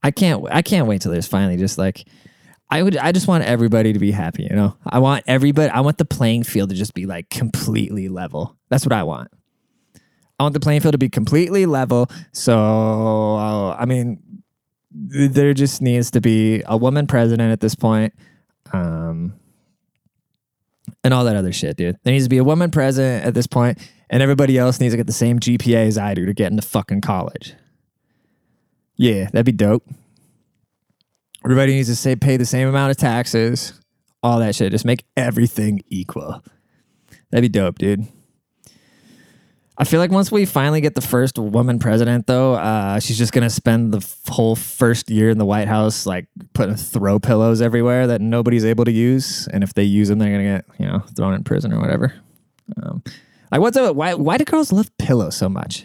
I 0.02 0.10
can't 0.10 0.44
I 0.50 0.62
can't 0.62 0.88
wait 0.88 1.02
till 1.02 1.12
there's 1.12 1.26
finally 1.26 1.56
just 1.56 1.78
like 1.78 2.06
I 2.70 2.82
would 2.82 2.96
I 2.96 3.12
just 3.12 3.28
want 3.28 3.44
everybody 3.44 3.92
to 3.92 3.98
be 3.98 4.10
happy, 4.10 4.44
you 4.44 4.56
know. 4.56 4.74
I 4.84 4.98
want 4.98 5.24
everybody 5.26 5.70
I 5.70 5.80
want 5.80 5.98
the 5.98 6.06
playing 6.06 6.44
field 6.44 6.70
to 6.70 6.74
just 6.74 6.94
be 6.94 7.04
like 7.06 7.28
completely 7.28 8.08
level. 8.08 8.56
That's 8.70 8.86
what 8.86 8.92
I 8.92 9.02
want. 9.02 9.30
I 10.40 10.44
want 10.44 10.54
the 10.54 10.60
playing 10.60 10.80
field 10.80 10.92
to 10.92 10.98
be 10.98 11.10
completely 11.10 11.66
level. 11.66 12.08
So 12.32 13.36
I 13.78 13.84
mean 13.84 14.42
there 14.90 15.54
just 15.54 15.82
needs 15.82 16.10
to 16.12 16.20
be 16.20 16.62
a 16.66 16.76
woman 16.76 17.06
president 17.06 17.52
at 17.52 17.60
this 17.60 17.74
point. 17.74 18.14
Um 18.72 19.34
and 21.04 21.12
all 21.12 21.24
that 21.24 21.36
other 21.36 21.52
shit, 21.52 21.76
dude. 21.76 21.98
There 22.04 22.12
needs 22.12 22.24
to 22.24 22.30
be 22.30 22.38
a 22.38 22.44
woman 22.44 22.70
president 22.70 23.24
at 23.26 23.34
this 23.34 23.46
point, 23.46 23.78
and 24.12 24.22
everybody 24.22 24.58
else 24.58 24.78
needs 24.78 24.92
to 24.92 24.98
get 24.98 25.06
the 25.06 25.12
same 25.12 25.40
GPA 25.40 25.86
as 25.86 25.96
I 25.96 26.12
do 26.12 26.26
to 26.26 26.34
get 26.34 26.52
into 26.52 26.62
fucking 26.62 27.00
college. 27.00 27.54
Yeah, 28.94 29.24
that'd 29.32 29.46
be 29.46 29.52
dope. 29.52 29.88
Everybody 31.44 31.74
needs 31.74 31.88
to 31.88 31.96
say 31.96 32.14
pay 32.14 32.36
the 32.36 32.44
same 32.44 32.68
amount 32.68 32.90
of 32.90 32.98
taxes, 32.98 33.80
all 34.22 34.38
that 34.38 34.54
shit. 34.54 34.70
Just 34.70 34.84
make 34.84 35.04
everything 35.16 35.82
equal. 35.88 36.44
That'd 37.30 37.42
be 37.42 37.48
dope, 37.48 37.78
dude. 37.78 38.06
I 39.78 39.84
feel 39.84 39.98
like 39.98 40.10
once 40.10 40.30
we 40.30 40.44
finally 40.44 40.82
get 40.82 40.94
the 40.94 41.00
first 41.00 41.38
woman 41.38 41.78
president, 41.78 42.26
though, 42.26 42.52
uh, 42.54 43.00
she's 43.00 43.16
just 43.16 43.32
gonna 43.32 43.50
spend 43.50 43.92
the 43.92 44.06
whole 44.28 44.54
first 44.54 45.08
year 45.08 45.30
in 45.30 45.38
the 45.38 45.46
White 45.46 45.66
House 45.66 46.04
like 46.04 46.26
putting 46.52 46.76
throw 46.76 47.18
pillows 47.18 47.62
everywhere 47.62 48.06
that 48.06 48.20
nobody's 48.20 48.66
able 48.66 48.84
to 48.84 48.92
use, 48.92 49.48
and 49.48 49.64
if 49.64 49.72
they 49.72 49.82
use 49.82 50.08
them, 50.08 50.18
they're 50.18 50.30
gonna 50.30 50.58
get 50.58 50.66
you 50.78 50.86
know 50.86 51.00
thrown 51.16 51.32
in 51.32 51.42
prison 51.42 51.72
or 51.72 51.80
whatever. 51.80 52.12
Um, 52.80 53.02
like, 53.52 53.60
what's 53.60 53.76
up? 53.76 53.94
Why 53.94 54.14
why 54.14 54.38
do 54.38 54.44
girls 54.44 54.72
love 54.72 54.90
pillows 54.96 55.36
so 55.36 55.48
much? 55.48 55.84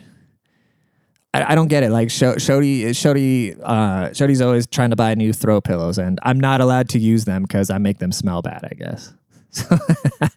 I, 1.34 1.52
I 1.52 1.56
don't 1.56 1.68
get 1.68 1.84
it. 1.84 1.92
Like 1.92 2.08
Shody, 2.08 2.86
Shody, 2.90 3.60
uh, 3.62 4.10
Shody's 4.10 4.40
always 4.42 4.66
trying 4.66 4.92
to 4.92 4.96
buy 4.96 5.14
new 5.16 5.34
throw 5.34 5.60
pillows, 5.60 5.98
and 5.98 6.18
I'm 6.24 6.40
not 6.40 6.62
allowed 6.62 6.90
to 6.90 7.00
use 7.00 7.26
them 7.26 7.44
because 7.44 7.70
I 7.70 7.78
make 7.78 8.00
them 8.00 8.14
smell 8.14 8.42
bad. 8.42 8.64
I 8.64 8.74
guess. 8.74 9.14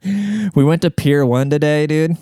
we 0.54 0.64
went 0.64 0.82
to 0.82 0.90
Pier 0.90 1.24
One 1.24 1.50
today, 1.50 1.86
dude, 1.86 2.16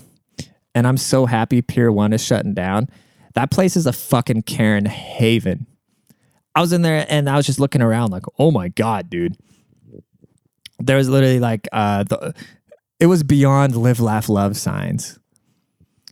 and 0.74 0.86
I'm 0.86 0.98
so 0.98 1.24
happy 1.24 1.62
Pier 1.62 1.90
One 1.90 2.12
is 2.12 2.22
shutting 2.22 2.52
down. 2.52 2.88
That 3.32 3.50
place 3.50 3.76
is 3.76 3.86
a 3.86 3.92
fucking 3.92 4.42
Karen 4.42 4.84
haven. 4.84 5.66
I 6.54 6.60
was 6.60 6.72
in 6.72 6.82
there 6.82 7.06
and 7.08 7.30
I 7.30 7.36
was 7.36 7.46
just 7.46 7.60
looking 7.60 7.82
around, 7.82 8.10
like, 8.10 8.24
oh 8.38 8.50
my 8.50 8.68
god, 8.68 9.08
dude. 9.08 9.36
There 10.80 10.96
was 10.96 11.08
literally 11.08 11.40
like 11.40 11.68
uh, 11.72 12.04
the, 12.04 12.34
it 13.00 13.06
was 13.06 13.22
beyond 13.22 13.76
live, 13.76 14.00
laugh, 14.00 14.28
love 14.28 14.56
signs. 14.56 15.18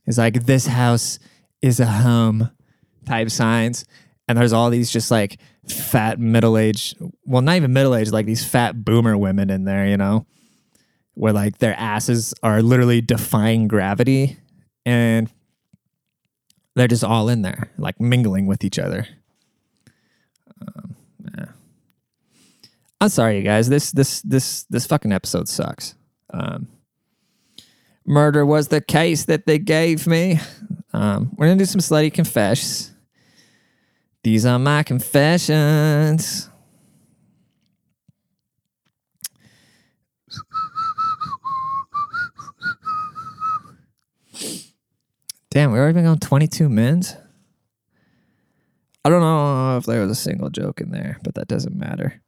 It's 0.06 0.18
like 0.18 0.44
this 0.44 0.66
house 0.66 1.18
is 1.60 1.80
a 1.80 1.86
home 1.86 2.50
type 3.04 3.30
signs. 3.30 3.84
And 4.28 4.38
there's 4.38 4.52
all 4.52 4.70
these 4.70 4.90
just 4.90 5.10
like 5.10 5.38
fat 5.68 6.18
middle 6.18 6.56
aged, 6.58 6.96
well, 7.24 7.42
not 7.42 7.56
even 7.56 7.72
middle 7.72 7.94
aged, 7.94 8.12
like 8.12 8.26
these 8.26 8.44
fat 8.44 8.84
boomer 8.84 9.16
women 9.16 9.50
in 9.50 9.64
there, 9.64 9.86
you 9.86 9.96
know, 9.96 10.26
where 11.14 11.32
like 11.32 11.58
their 11.58 11.74
asses 11.78 12.34
are 12.42 12.62
literally 12.62 13.00
defying 13.00 13.68
gravity 13.68 14.36
and 14.84 15.30
they're 16.74 16.88
just 16.88 17.04
all 17.04 17.28
in 17.28 17.42
there, 17.42 17.70
like 17.78 18.00
mingling 18.00 18.46
with 18.46 18.62
each 18.64 18.78
other. 18.78 19.08
Um, 20.60 20.94
yeah. 21.36 21.46
I'm 23.00 23.08
sorry, 23.08 23.38
you 23.38 23.42
guys. 23.42 23.68
This 23.68 23.90
this 23.92 24.22
this 24.22 24.64
this 24.64 24.86
fucking 24.86 25.12
episode 25.12 25.48
sucks. 25.48 25.94
Um, 26.32 26.68
murder 28.06 28.46
was 28.46 28.68
the 28.68 28.80
case 28.80 29.24
that 29.24 29.46
they 29.46 29.58
gave 29.58 30.06
me. 30.06 30.40
Um, 30.92 31.32
we're 31.36 31.46
gonna 31.46 31.58
do 31.58 31.64
some 31.64 31.80
slutty 31.80 32.12
confessions. 32.12 32.92
These 34.22 34.46
are 34.46 34.58
my 34.58 34.82
confessions. 34.82 36.50
Damn, 45.50 45.72
we 45.72 45.78
already 45.78 45.94
been 45.94 46.04
going 46.04 46.18
22 46.18 46.68
minutes. 46.68 47.14
I 49.04 49.08
don't 49.08 49.20
know 49.20 49.78
if 49.78 49.86
there 49.86 50.02
was 50.02 50.10
a 50.10 50.14
single 50.14 50.50
joke 50.50 50.80
in 50.80 50.90
there, 50.90 51.18
but 51.22 51.36
that 51.36 51.48
doesn't 51.48 51.74
matter. 51.74 52.20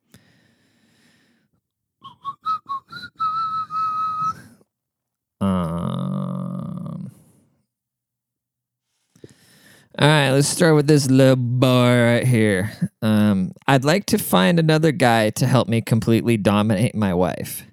All 10.01 10.07
right, 10.07 10.31
let's 10.31 10.47
start 10.47 10.77
with 10.77 10.87
this 10.87 11.11
little 11.11 11.35
boy 11.35 12.01
right 12.01 12.25
here. 12.25 12.71
Um, 13.03 13.51
I'd 13.67 13.83
like 13.83 14.07
to 14.07 14.19
find 14.19 14.61
another 14.61 14.93
guy 14.93 15.31
to 15.31 15.47
help 15.47 15.67
me 15.67 15.81
completely 15.81 16.37
dominate 16.37 16.95
my 16.95 17.13
wife. 17.15 17.65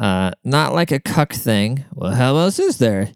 Uh, 0.00 0.32
not 0.42 0.72
like 0.74 0.90
a 0.90 0.98
cuck 0.98 1.32
thing. 1.32 1.84
Well, 1.92 2.10
how 2.10 2.36
else 2.36 2.58
is 2.58 2.78
there? 2.78 3.12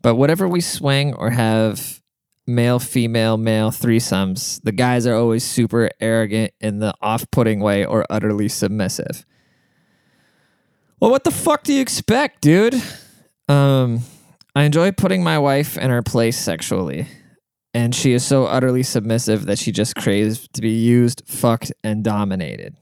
But 0.00 0.16
whatever 0.16 0.48
we 0.48 0.60
swing 0.60 1.14
or 1.14 1.30
have 1.30 2.02
male, 2.48 2.80
female, 2.80 3.36
male 3.36 3.70
threesomes, 3.70 4.60
the 4.64 4.72
guys 4.72 5.06
are 5.06 5.14
always 5.14 5.44
super 5.44 5.88
arrogant 6.00 6.54
in 6.60 6.80
the 6.80 6.92
off 7.00 7.30
putting 7.30 7.60
way 7.60 7.84
or 7.84 8.04
utterly 8.10 8.48
submissive. 8.48 9.24
Well, 10.98 11.12
what 11.12 11.22
the 11.22 11.30
fuck 11.30 11.62
do 11.62 11.72
you 11.72 11.80
expect, 11.80 12.40
dude? 12.40 12.74
Um, 13.48 14.00
I 14.52 14.64
enjoy 14.64 14.90
putting 14.90 15.22
my 15.22 15.38
wife 15.38 15.78
in 15.78 15.90
her 15.90 16.02
place 16.02 16.36
sexually 16.36 17.06
and 17.74 17.94
she 17.94 18.12
is 18.12 18.24
so 18.24 18.46
utterly 18.46 18.82
submissive 18.82 19.46
that 19.46 19.58
she 19.58 19.72
just 19.72 19.96
craves 19.96 20.48
to 20.52 20.60
be 20.60 20.70
used, 20.70 21.22
fucked, 21.26 21.72
and 21.82 22.04
dominated. 22.04 22.76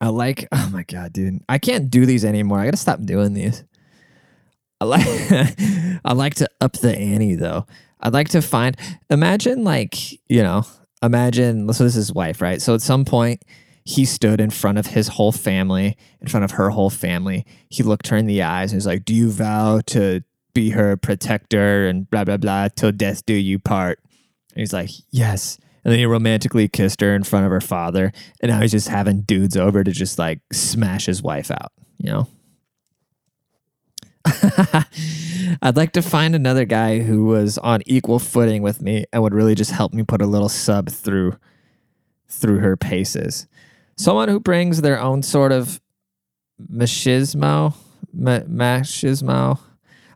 I 0.00 0.08
like, 0.08 0.48
oh 0.52 0.68
my 0.72 0.82
god, 0.82 1.12
dude, 1.12 1.40
I 1.48 1.58
can't 1.58 1.90
do 1.90 2.06
these 2.06 2.24
anymore. 2.24 2.58
I 2.58 2.64
gotta 2.64 2.76
stop 2.76 3.02
doing 3.02 3.34
these. 3.34 3.64
I 4.80 4.84
like, 4.84 5.06
I 6.04 6.12
like 6.12 6.34
to 6.36 6.48
up 6.60 6.72
the 6.74 6.96
ante 6.96 7.36
though. 7.36 7.66
I'd 8.00 8.12
like 8.12 8.30
to 8.30 8.42
find, 8.42 8.76
imagine 9.10 9.62
like, 9.62 10.12
you 10.28 10.42
know, 10.42 10.64
imagine. 11.02 11.72
So 11.72 11.84
this 11.84 11.92
is 11.92 12.06
his 12.06 12.12
wife, 12.12 12.40
right? 12.40 12.60
So 12.60 12.74
at 12.74 12.82
some 12.82 13.04
point, 13.04 13.44
he 13.84 14.04
stood 14.04 14.40
in 14.40 14.50
front 14.50 14.78
of 14.78 14.86
his 14.86 15.08
whole 15.08 15.32
family, 15.32 15.96
in 16.20 16.28
front 16.28 16.44
of 16.44 16.52
her 16.52 16.70
whole 16.70 16.90
family. 16.90 17.46
He 17.68 17.82
looked 17.84 18.08
her 18.08 18.16
in 18.16 18.26
the 18.26 18.42
eyes 18.42 18.72
and 18.72 18.76
was 18.76 18.86
like, 18.86 19.04
"Do 19.04 19.14
you 19.14 19.30
vow 19.30 19.80
to 19.86 20.22
be 20.54 20.70
her 20.70 20.96
protector 20.96 21.86
and 21.86 22.08
blah 22.10 22.24
blah 22.24 22.36
blah 22.36 22.68
till 22.68 22.92
death 22.92 23.24
do 23.26 23.34
you 23.34 23.58
part. 23.58 23.98
And 24.54 24.60
he's 24.60 24.72
like, 24.72 24.90
yes. 25.10 25.58
And 25.84 25.90
then 25.90 25.98
he 25.98 26.06
romantically 26.06 26.68
kissed 26.68 27.00
her 27.00 27.14
in 27.14 27.24
front 27.24 27.44
of 27.44 27.50
her 27.50 27.60
father, 27.60 28.12
and 28.40 28.50
now 28.50 28.60
he's 28.60 28.70
just 28.70 28.88
having 28.88 29.22
dudes 29.22 29.56
over 29.56 29.82
to 29.82 29.90
just 29.90 30.18
like 30.18 30.40
smash 30.52 31.06
his 31.06 31.22
wife 31.22 31.50
out. 31.50 31.72
You 31.98 32.10
know. 32.12 32.28
I'd 35.62 35.76
like 35.76 35.92
to 35.92 36.02
find 36.02 36.34
another 36.34 36.64
guy 36.64 37.00
who 37.00 37.24
was 37.24 37.58
on 37.58 37.82
equal 37.86 38.20
footing 38.20 38.62
with 38.62 38.80
me 38.80 39.04
and 39.12 39.22
would 39.22 39.34
really 39.34 39.56
just 39.56 39.72
help 39.72 39.92
me 39.92 40.04
put 40.04 40.22
a 40.22 40.26
little 40.26 40.48
sub 40.48 40.88
through 40.88 41.36
through 42.28 42.58
her 42.58 42.76
paces. 42.76 43.46
Someone 43.96 44.28
who 44.28 44.40
brings 44.40 44.80
their 44.80 45.00
own 45.00 45.22
sort 45.22 45.52
of 45.52 45.80
machismo, 46.72 47.74
machismo, 48.16 49.58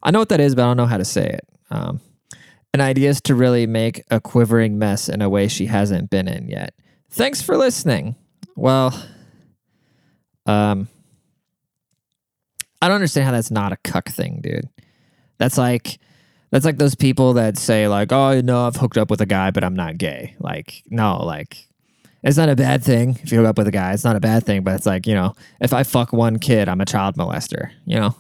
I 0.07 0.13
know 0.13 0.21
what 0.21 0.29
that 0.29 0.41
is, 0.41 0.55
but 0.55 0.63
I 0.63 0.67
don't 0.67 0.77
know 0.77 0.87
how 0.87 0.99
to 0.99 1.05
say 1.05 1.27
it. 1.27 1.49
Um, 1.71 2.01
an 2.73 2.81
idea 2.81 3.11
is 3.11 3.21
to 3.23 3.35
really 3.35 3.67
make 3.67 4.05
a 4.09 4.21
quivering 4.21 4.79
mess 4.79 5.09
in 5.09 5.21
a 5.21 5.29
way 5.29 5.49
she 5.49 5.67
hasn't 5.67 6.11
been 6.11 6.29
in 6.29 6.49
yet. 6.49 6.75
Thanks 7.11 7.43
for 7.43 7.57
listening. 7.57 8.15
Well, 8.55 8.95
um, 10.47 10.89
I 12.81 12.87
don't 12.87 12.95
understand 12.95 13.27
how 13.27 13.33
that's 13.33 13.51
not 13.51 13.73
a 13.73 13.77
cuck 13.79 14.09
thing, 14.09 14.41
dude. 14.43 14.69
That's 15.39 15.59
like 15.59 15.99
that's 16.51 16.65
like 16.65 16.79
those 16.79 16.95
people 16.95 17.33
that 17.35 17.59
say 17.59 17.89
like, 17.89 18.13
"Oh, 18.13 18.41
no, 18.41 18.67
I've 18.67 18.77
hooked 18.77 18.99
up 18.99 19.11
with 19.11 19.21
a 19.21 19.27
guy, 19.27 19.51
but 19.51 19.65
I'm 19.65 19.75
not 19.75 19.99
gay." 19.99 20.37
Like, 20.39 20.85
no, 20.89 21.17
like 21.25 21.67
it's 22.23 22.37
not 22.37 22.49
a 22.49 22.57
bad 22.57 22.85
thing 22.85 23.19
if 23.23 23.33
you 23.33 23.39
hook 23.39 23.49
up 23.49 23.59
with 23.59 23.67
a 23.67 23.73
guy. 23.73 23.93
It's 23.93 24.05
not 24.05 24.15
a 24.15 24.21
bad 24.21 24.45
thing, 24.47 24.63
but 24.63 24.75
it's 24.77 24.87
like, 24.87 25.07
you 25.07 25.15
know, 25.15 25.35
if 25.61 25.73
I 25.73 25.83
fuck 25.83 26.13
one 26.13 26.39
kid, 26.39 26.69
I'm 26.69 26.81
a 26.81 26.87
child 26.87 27.17
molester, 27.17 27.71
you 27.85 27.99
know? 27.99 28.15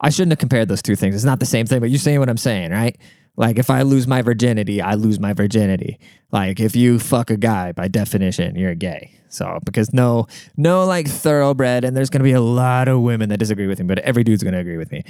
I 0.00 0.10
shouldn't 0.10 0.32
have 0.32 0.38
compared 0.38 0.68
those 0.68 0.82
two 0.82 0.96
things. 0.96 1.14
It's 1.14 1.24
not 1.24 1.40
the 1.40 1.46
same 1.46 1.66
thing, 1.66 1.80
but 1.80 1.90
you're 1.90 1.98
saying 1.98 2.20
what 2.20 2.28
I'm 2.28 2.36
saying, 2.36 2.70
right? 2.70 2.96
Like 3.36 3.58
if 3.58 3.70
I 3.70 3.82
lose 3.82 4.06
my 4.06 4.20
virginity, 4.22 4.82
I 4.82 4.94
lose 4.94 5.20
my 5.20 5.32
virginity. 5.32 5.98
Like 6.32 6.58
if 6.58 6.74
you 6.74 6.98
fuck 6.98 7.30
a 7.30 7.36
guy, 7.36 7.72
by 7.72 7.86
definition, 7.88 8.56
you're 8.56 8.74
gay. 8.74 9.12
So 9.28 9.60
because 9.64 9.92
no, 9.92 10.26
no 10.56 10.84
like 10.84 11.06
thoroughbred, 11.06 11.84
and 11.84 11.96
there's 11.96 12.10
gonna 12.10 12.24
be 12.24 12.32
a 12.32 12.40
lot 12.40 12.88
of 12.88 13.00
women 13.00 13.28
that 13.28 13.38
disagree 13.38 13.66
with 13.66 13.78
me, 13.78 13.86
but 13.86 14.00
every 14.00 14.24
dude's 14.24 14.42
gonna 14.42 14.58
agree 14.58 14.76
with 14.76 14.90
me. 14.90 15.04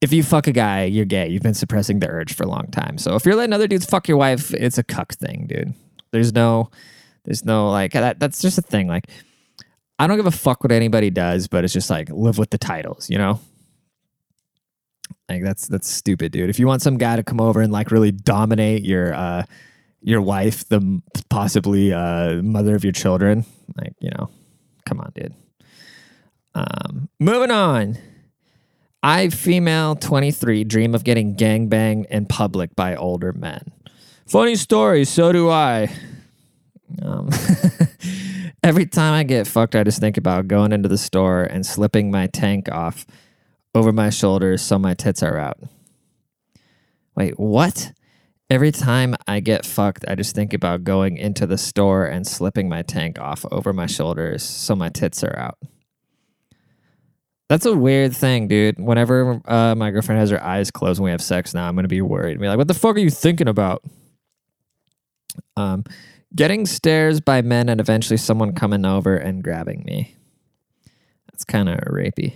If 0.00 0.12
you 0.12 0.22
fuck 0.22 0.46
a 0.46 0.52
guy, 0.52 0.84
you're 0.84 1.04
gay. 1.04 1.28
You've 1.28 1.42
been 1.42 1.54
suppressing 1.54 1.98
the 1.98 2.08
urge 2.08 2.34
for 2.34 2.44
a 2.44 2.48
long 2.48 2.68
time. 2.70 2.98
So 2.98 3.16
if 3.16 3.24
you're 3.26 3.34
letting 3.34 3.52
other 3.52 3.66
dudes 3.66 3.86
fuck 3.86 4.08
your 4.08 4.18
wife, 4.18 4.54
it's 4.54 4.78
a 4.78 4.84
cuck 4.84 5.14
thing, 5.14 5.46
dude. 5.46 5.74
There's 6.12 6.32
no, 6.32 6.70
there's 7.24 7.44
no 7.44 7.70
like 7.70 7.92
that. 7.92 8.18
That's 8.18 8.40
just 8.40 8.56
a 8.56 8.62
thing. 8.62 8.88
Like 8.88 9.08
I 9.98 10.06
don't 10.06 10.16
give 10.16 10.26
a 10.26 10.30
fuck 10.30 10.62
what 10.62 10.72
anybody 10.72 11.10
does, 11.10 11.48
but 11.48 11.64
it's 11.64 11.72
just 11.72 11.90
like 11.90 12.08
live 12.10 12.38
with 12.38 12.50
the 12.50 12.58
titles, 12.58 13.10
you 13.10 13.18
know. 13.18 13.40
Like 15.28 15.42
that's 15.42 15.66
that's 15.66 15.88
stupid, 15.88 16.32
dude. 16.32 16.50
If 16.50 16.58
you 16.58 16.66
want 16.66 16.82
some 16.82 16.98
guy 16.98 17.16
to 17.16 17.22
come 17.22 17.40
over 17.40 17.60
and 17.60 17.72
like 17.72 17.90
really 17.90 18.12
dominate 18.12 18.84
your 18.84 19.12
uh 19.14 19.44
your 20.00 20.20
wife, 20.20 20.68
the 20.68 21.02
possibly 21.28 21.92
uh 21.92 22.42
mother 22.42 22.76
of 22.76 22.84
your 22.84 22.92
children, 22.92 23.44
like, 23.76 23.94
you 23.98 24.10
know, 24.10 24.30
come 24.84 25.00
on, 25.00 25.12
dude. 25.14 25.34
Um 26.54 27.08
moving 27.18 27.50
on. 27.50 27.98
I 29.02 29.28
female 29.28 29.94
23 29.94 30.64
dream 30.64 30.94
of 30.94 31.04
getting 31.04 31.36
gangbanged 31.36 32.06
in 32.06 32.26
public 32.26 32.74
by 32.74 32.96
older 32.96 33.32
men. 33.32 33.72
Funny 34.26 34.56
story, 34.56 35.04
so 35.04 35.30
do 35.30 35.48
I. 35.48 35.88
Um, 37.02 37.30
every 38.64 38.86
time 38.86 39.14
I 39.14 39.22
get 39.22 39.46
fucked, 39.46 39.76
I 39.76 39.84
just 39.84 40.00
think 40.00 40.16
about 40.16 40.48
going 40.48 40.72
into 40.72 40.88
the 40.88 40.98
store 40.98 41.44
and 41.44 41.64
slipping 41.64 42.10
my 42.10 42.26
tank 42.26 42.68
off 42.72 43.06
over 43.76 43.92
my 43.92 44.10
shoulders 44.10 44.62
so 44.62 44.78
my 44.78 44.94
tits 44.94 45.22
are 45.22 45.38
out. 45.38 45.58
Wait, 47.14 47.38
what? 47.38 47.92
Every 48.48 48.72
time 48.72 49.14
I 49.26 49.40
get 49.40 49.66
fucked, 49.66 50.04
I 50.06 50.14
just 50.14 50.34
think 50.34 50.54
about 50.54 50.84
going 50.84 51.16
into 51.16 51.46
the 51.46 51.58
store 51.58 52.06
and 52.06 52.26
slipping 52.26 52.68
my 52.68 52.82
tank 52.82 53.18
off 53.18 53.44
over 53.50 53.72
my 53.72 53.86
shoulders 53.86 54.42
so 54.42 54.76
my 54.76 54.88
tits 54.88 55.22
are 55.22 55.36
out. 55.36 55.58
That's 57.48 57.66
a 57.66 57.76
weird 57.76 58.14
thing, 58.14 58.48
dude. 58.48 58.78
Whenever 58.78 59.40
uh, 59.44 59.74
my 59.74 59.90
girlfriend 59.90 60.20
has 60.20 60.30
her 60.30 60.42
eyes 60.42 60.70
closed 60.70 61.00
when 61.00 61.06
we 61.06 61.10
have 61.12 61.22
sex 61.22 61.54
now, 61.54 61.68
I'm 61.68 61.74
going 61.74 61.84
to 61.84 61.88
be 61.88 62.02
worried. 62.02 62.40
Be 62.40 62.48
like, 62.48 62.58
what 62.58 62.68
the 62.68 62.74
fuck 62.74 62.96
are 62.96 63.00
you 63.00 63.10
thinking 63.10 63.48
about? 63.48 63.84
Um, 65.56 65.84
getting 66.34 66.66
stares 66.66 67.20
by 67.20 67.42
men 67.42 67.68
and 67.68 67.80
eventually 67.80 68.16
someone 68.16 68.54
coming 68.54 68.84
over 68.84 69.16
and 69.16 69.44
grabbing 69.44 69.84
me. 69.84 70.16
That's 71.30 71.44
kind 71.44 71.68
of 71.68 71.78
rapey. 71.80 72.34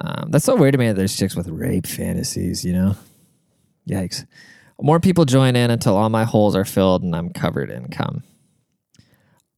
Um, 0.00 0.30
that's 0.30 0.44
so 0.44 0.56
weird 0.56 0.72
to 0.72 0.78
me 0.78 0.88
that 0.88 0.94
there's 0.94 1.16
chicks 1.16 1.36
with 1.36 1.48
rape 1.48 1.86
fantasies, 1.86 2.64
you 2.64 2.72
know? 2.72 2.96
Yikes. 3.88 4.26
More 4.80 5.00
people 5.00 5.24
join 5.24 5.56
in 5.56 5.70
until 5.70 5.96
all 5.96 6.08
my 6.08 6.24
holes 6.24 6.56
are 6.56 6.64
filled 6.64 7.02
and 7.02 7.14
I'm 7.14 7.30
covered 7.30 7.70
in 7.70 7.88
cum. 7.88 8.22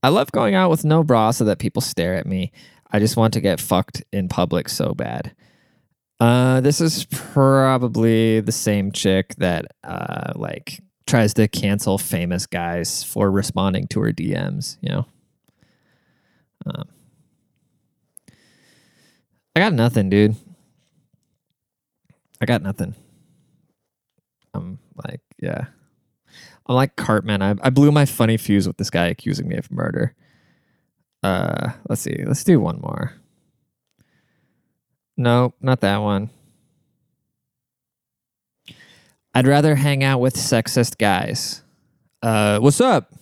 I 0.02 0.08
love 0.08 0.32
going 0.32 0.54
out 0.54 0.70
with 0.70 0.84
no 0.84 1.04
bra 1.04 1.30
so 1.30 1.44
that 1.44 1.60
people 1.60 1.80
stare 1.80 2.14
at 2.14 2.26
me. 2.26 2.50
I 2.90 2.98
just 2.98 3.16
want 3.16 3.34
to 3.34 3.40
get 3.40 3.60
fucked 3.60 4.02
in 4.12 4.28
public 4.28 4.68
so 4.68 4.94
bad. 4.94 5.34
Uh, 6.18 6.60
this 6.60 6.80
is 6.80 7.06
probably 7.10 8.40
the 8.40 8.52
same 8.52 8.90
chick 8.92 9.34
that 9.38 9.66
uh, 9.84 10.32
like 10.34 10.80
tries 11.06 11.34
to 11.34 11.48
cancel 11.48 11.98
famous 11.98 12.46
guys 12.46 13.02
for 13.04 13.30
responding 13.30 13.86
to 13.88 14.00
her 14.00 14.12
DMs. 14.12 14.76
You 14.80 14.88
know. 14.88 15.06
Um, 16.66 16.88
I 19.54 19.60
got 19.60 19.72
nothing, 19.72 20.08
dude. 20.08 20.36
I 22.40 22.46
got 22.46 22.62
nothing. 22.62 22.94
I'm 24.54 24.78
like, 25.04 25.20
yeah. 25.40 25.66
I'm 26.66 26.74
like 26.74 26.96
Cartman. 26.96 27.42
I, 27.42 27.54
I 27.62 27.70
blew 27.70 27.92
my 27.92 28.04
funny 28.04 28.36
fuse 28.36 28.66
with 28.66 28.76
this 28.78 28.90
guy 28.90 29.06
accusing 29.06 29.48
me 29.48 29.56
of 29.56 29.70
murder. 29.70 30.14
Uh, 31.22 31.72
let's 31.88 32.02
see. 32.02 32.24
Let's 32.26 32.44
do 32.44 32.58
one 32.60 32.80
more. 32.80 33.14
No, 35.16 35.54
not 35.60 35.80
that 35.80 35.98
one. 35.98 36.30
I'd 39.34 39.46
rather 39.46 39.74
hang 39.74 40.02
out 40.04 40.20
with 40.20 40.34
sexist 40.34 40.98
guys. 40.98 41.62
Uh, 42.22 42.58
what's 42.58 42.80
up? 42.80 43.12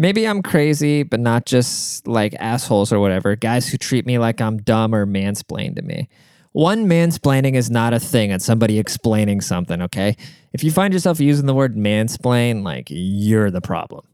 Maybe 0.00 0.26
I'm 0.26 0.42
crazy, 0.42 1.02
but 1.02 1.18
not 1.18 1.44
just 1.44 2.06
like 2.06 2.34
assholes 2.38 2.92
or 2.92 3.00
whatever. 3.00 3.34
Guys 3.34 3.68
who 3.68 3.76
treat 3.76 4.06
me 4.06 4.18
like 4.18 4.40
I'm 4.40 4.58
dumb 4.58 4.94
or 4.94 5.06
mansplain 5.06 5.74
to 5.74 5.82
me. 5.82 6.08
One 6.52 6.86
mansplaining 6.86 7.54
is 7.54 7.68
not 7.68 7.92
a 7.92 8.00
thing. 8.00 8.30
It's 8.30 8.44
somebody 8.44 8.78
explaining 8.78 9.40
something, 9.40 9.82
okay? 9.82 10.16
If 10.52 10.62
you 10.64 10.70
find 10.70 10.92
yourself 10.92 11.20
using 11.20 11.46
the 11.46 11.54
word 11.54 11.76
mansplain, 11.76 12.62
like 12.62 12.86
you're 12.90 13.50
the 13.50 13.60
problem. 13.60 14.06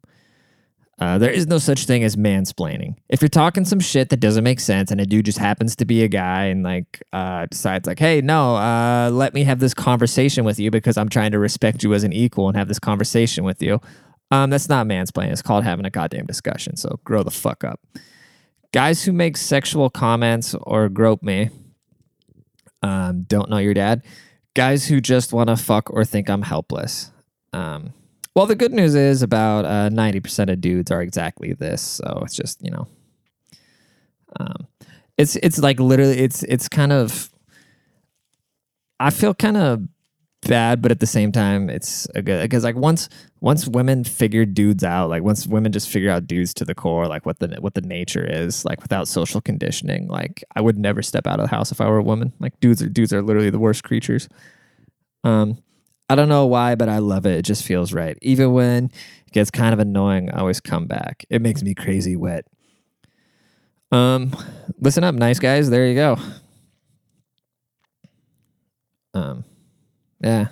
Uh, 0.98 1.18
there 1.18 1.30
is 1.30 1.46
no 1.46 1.58
such 1.58 1.86
thing 1.86 2.04
as 2.04 2.16
mansplaining. 2.16 2.96
If 3.08 3.20
you're 3.20 3.28
talking 3.28 3.64
some 3.64 3.80
shit 3.80 4.10
that 4.10 4.20
doesn't 4.20 4.44
make 4.44 4.60
sense 4.60 4.90
and 4.90 5.00
a 5.00 5.06
dude 5.06 5.24
just 5.24 5.38
happens 5.38 5.74
to 5.76 5.84
be 5.84 6.04
a 6.04 6.08
guy 6.08 6.44
and 6.46 6.62
like 6.62 7.02
uh, 7.12 7.46
decides 7.46 7.86
like, 7.86 7.98
hey, 7.98 8.20
no, 8.20 8.56
uh, 8.56 9.10
let 9.12 9.34
me 9.34 9.44
have 9.44 9.58
this 9.58 9.74
conversation 9.74 10.44
with 10.44 10.60
you 10.60 10.70
because 10.70 10.96
I'm 10.96 11.08
trying 11.08 11.32
to 11.32 11.38
respect 11.38 11.82
you 11.82 11.94
as 11.94 12.04
an 12.04 12.12
equal 12.12 12.48
and 12.48 12.56
have 12.56 12.68
this 12.68 12.78
conversation 12.78 13.42
with 13.42 13.60
you. 13.60 13.80
Um, 14.30 14.50
that's 14.50 14.68
not 14.68 14.86
mansplaining. 14.86 15.32
It's 15.32 15.42
called 15.42 15.64
having 15.64 15.86
a 15.86 15.90
goddamn 15.90 16.26
discussion. 16.26 16.76
So 16.76 16.98
grow 17.04 17.22
the 17.22 17.30
fuck 17.30 17.62
up. 17.62 17.80
Guys 18.72 19.04
who 19.04 19.12
make 19.12 19.36
sexual 19.36 19.90
comments 19.90 20.54
or 20.62 20.88
grope 20.88 21.22
me 21.22 21.50
um, 22.84 23.22
don't 23.22 23.48
know 23.48 23.58
your 23.58 23.74
dad. 23.74 24.04
Guys 24.54 24.86
who 24.86 25.00
just 25.00 25.32
want 25.32 25.48
to 25.48 25.56
fuck 25.56 25.90
or 25.90 26.04
think 26.04 26.28
I'm 26.28 26.42
helpless. 26.42 27.10
Um, 27.52 27.94
well, 28.36 28.46
the 28.46 28.54
good 28.54 28.72
news 28.72 28.94
is 28.94 29.22
about 29.22 29.64
uh, 29.64 29.88
90% 29.90 30.52
of 30.52 30.60
dudes 30.60 30.90
are 30.90 31.00
exactly 31.00 31.54
this. 31.54 31.80
So 31.80 32.22
it's 32.24 32.34
just, 32.34 32.62
you 32.62 32.70
know, 32.70 32.86
um, 34.38 34.66
it's, 35.16 35.36
it's 35.36 35.58
like 35.58 35.80
literally, 35.80 36.18
it's, 36.18 36.42
it's 36.42 36.68
kind 36.68 36.92
of, 36.92 37.30
I 39.00 39.10
feel 39.10 39.34
kind 39.34 39.56
of 39.56 39.88
bad, 40.46 40.80
but 40.82 40.90
at 40.90 41.00
the 41.00 41.06
same 41.06 41.32
time, 41.32 41.68
it's 41.68 42.06
a 42.14 42.22
good 42.22 42.42
because 42.42 42.64
like 42.64 42.76
once 42.76 43.08
once 43.40 43.66
women 43.66 44.04
figure 44.04 44.44
dudes 44.44 44.84
out, 44.84 45.10
like 45.10 45.22
once 45.22 45.46
women 45.46 45.72
just 45.72 45.88
figure 45.88 46.10
out 46.10 46.26
dudes 46.26 46.54
to 46.54 46.64
the 46.64 46.74
core, 46.74 47.06
like 47.06 47.26
what 47.26 47.38
the 47.40 47.48
what 47.60 47.74
the 47.74 47.80
nature 47.80 48.24
is, 48.24 48.64
like 48.64 48.82
without 48.82 49.08
social 49.08 49.40
conditioning, 49.40 50.08
like 50.08 50.44
I 50.54 50.60
would 50.60 50.78
never 50.78 51.02
step 51.02 51.26
out 51.26 51.40
of 51.40 51.48
the 51.48 51.54
house 51.54 51.72
if 51.72 51.80
I 51.80 51.88
were 51.88 51.98
a 51.98 52.02
woman. 52.02 52.32
Like 52.40 52.58
dudes 52.60 52.82
are 52.82 52.88
dudes 52.88 53.12
are 53.12 53.22
literally 53.22 53.50
the 53.50 53.58
worst 53.58 53.84
creatures. 53.84 54.28
Um, 55.24 55.58
I 56.08 56.14
don't 56.14 56.28
know 56.28 56.46
why, 56.46 56.74
but 56.74 56.88
I 56.88 56.98
love 56.98 57.26
it. 57.26 57.36
It 57.36 57.44
just 57.44 57.64
feels 57.64 57.92
right. 57.92 58.18
Even 58.22 58.52
when 58.52 58.84
it 59.26 59.32
gets 59.32 59.50
kind 59.50 59.72
of 59.72 59.78
annoying, 59.78 60.30
I 60.30 60.40
always 60.40 60.60
come 60.60 60.86
back. 60.86 61.24
It 61.30 61.42
makes 61.42 61.62
me 61.62 61.74
crazy 61.74 62.16
wet. 62.16 62.46
Um, 63.90 64.36
listen 64.80 65.04
up, 65.04 65.14
nice 65.14 65.38
guys. 65.38 65.70
There 65.70 65.86
you 65.86 65.94
go. 65.94 66.18
Um. 69.14 69.44
Yeah. 70.24 70.48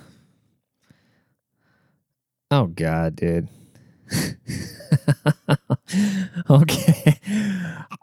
Oh 2.51 2.67
God, 2.67 3.15
dude. 3.15 3.49
okay. 6.49 7.17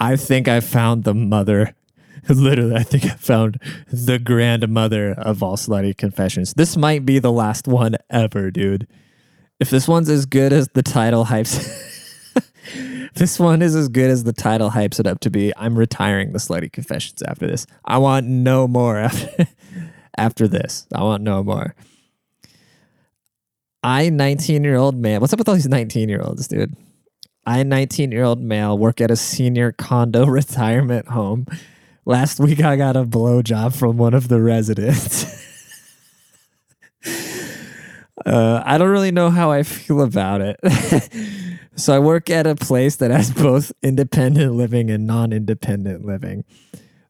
I 0.01 0.17
think 0.17 0.49
I 0.49 0.59
found 0.59 1.05
the 1.05 1.15
mother. 1.15 1.77
Literally, 2.29 2.75
I 2.75 2.83
think 2.83 3.05
I 3.05 3.11
found 3.11 3.61
the 3.87 4.19
grandmother 4.19 5.13
of 5.13 5.45
all 5.45 5.57
slutty 5.57 5.97
confessions. 5.97 6.55
This 6.55 6.77
might 6.77 7.07
be 7.07 7.21
the 7.21 7.31
last 7.31 7.69
one 7.69 7.95
ever, 8.11 8.51
dude. 8.51 8.89
If 9.61 9.71
this 9.71 9.87
one's 9.87 10.09
as 10.09 10.27
good 10.27 10.53
as 10.53 10.67
the 10.75 10.83
title 10.83 11.27
hypes, 11.27 11.71
this 13.15 13.39
one 13.39 13.63
is 13.63 13.77
as 13.77 13.89
good 13.89 14.11
as 14.11 14.25
the 14.25 14.33
title 14.33 14.71
hypes 14.71 14.99
it 14.99 15.07
up 15.07 15.21
to 15.21 15.31
be. 15.31 15.53
I'm 15.57 15.79
retiring 15.79 16.33
the 16.33 16.41
slutty 16.41 16.73
confessions 16.73 17.23
after 17.23 17.47
this. 17.47 17.65
I 17.85 17.99
want 17.99 18.27
no 18.27 18.67
more 18.67 18.99
after 18.99 19.47
after 20.21 20.47
this. 20.47 20.87
I 20.95 21.03
want 21.03 21.23
no 21.23 21.43
more. 21.43 21.75
I, 23.83 24.11
19 24.11 24.63
year 24.63 24.77
old 24.77 24.95
man, 24.97 25.21
what's 25.21 25.33
up 25.33 25.39
with 25.39 25.49
all 25.49 25.55
these 25.55 25.67
19 25.67 26.09
year 26.09 26.21
olds, 26.21 26.47
dude? 26.47 26.77
I, 27.47 27.63
19 27.63 28.13
year 28.13 28.25
old 28.25 28.41
male, 28.41 28.77
work 28.77 29.01
at 29.01 29.11
a 29.11 29.17
senior 29.17 29.73
condo 29.73 30.27
retirement 30.39 31.09
home. 31.09 31.47
Last 32.05 32.39
week, 32.39 32.63
I 32.63 32.77
got 32.77 32.97
a 32.97 33.05
blowjob 33.05 33.75
from 33.75 33.97
one 33.97 34.15
of 34.15 34.29
the 34.29 34.41
residents. 34.43 35.25
uh, 38.27 38.63
I 38.65 38.79
don't 38.79 38.91
really 38.91 39.13
know 39.13 39.31
how 39.31 39.51
I 39.51 39.63
feel 39.63 40.03
about 40.03 40.41
it. 40.43 40.59
so, 41.77 41.95
I 41.95 41.99
work 41.99 42.29
at 42.31 42.47
a 42.47 42.57
place 42.57 42.97
that 42.97 43.11
has 43.11 43.31
both 43.31 43.73
independent 43.83 44.55
living 44.55 44.91
and 44.91 45.07
non 45.07 45.33
independent 45.33 46.05
living. 46.05 46.45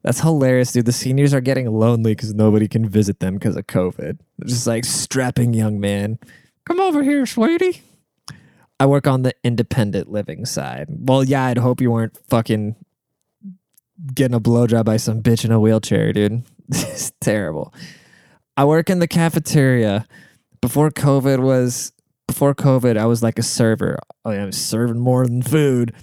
That's 0.03 0.21
hilarious, 0.21 0.71
dude. 0.71 0.85
The 0.85 0.91
seniors 0.91 1.33
are 1.33 1.41
getting 1.41 1.71
lonely 1.71 2.13
because 2.13 2.33
nobody 2.33 2.67
can 2.67 2.87
visit 2.89 3.19
them 3.19 3.35
because 3.35 3.55
of 3.55 3.67
COVID. 3.67 4.19
Just 4.45 4.65
like 4.65 4.85
strapping 4.85 5.53
young 5.53 5.79
man. 5.79 6.17
Come 6.65 6.79
over 6.79 7.03
here, 7.03 7.25
sweetie. 7.25 7.81
I 8.79 8.87
work 8.87 9.05
on 9.05 9.21
the 9.21 9.35
independent 9.43 10.11
living 10.11 10.45
side. 10.45 10.87
Well, 10.89 11.23
yeah, 11.23 11.45
I'd 11.45 11.59
hope 11.59 11.81
you 11.81 11.91
weren't 11.91 12.17
fucking 12.29 12.75
getting 14.13 14.35
a 14.35 14.39
blowjob 14.39 14.85
by 14.85 14.97
some 14.97 15.21
bitch 15.21 15.45
in 15.45 15.51
a 15.51 15.59
wheelchair, 15.59 16.11
dude. 16.13 16.43
it's 16.69 17.11
terrible. 17.21 17.73
I 18.57 18.65
work 18.65 18.89
in 18.89 18.99
the 18.99 19.07
cafeteria, 19.07 20.07
before 20.61 20.91
COVID 20.91 21.39
was 21.39 21.91
before 22.27 22.55
COVID, 22.55 22.97
I 22.97 23.05
was 23.07 23.21
like 23.21 23.37
a 23.37 23.43
server. 23.43 23.99
I 24.23 24.45
was 24.45 24.57
serving 24.57 24.99
more 24.99 25.25
than 25.25 25.41
food. 25.41 25.93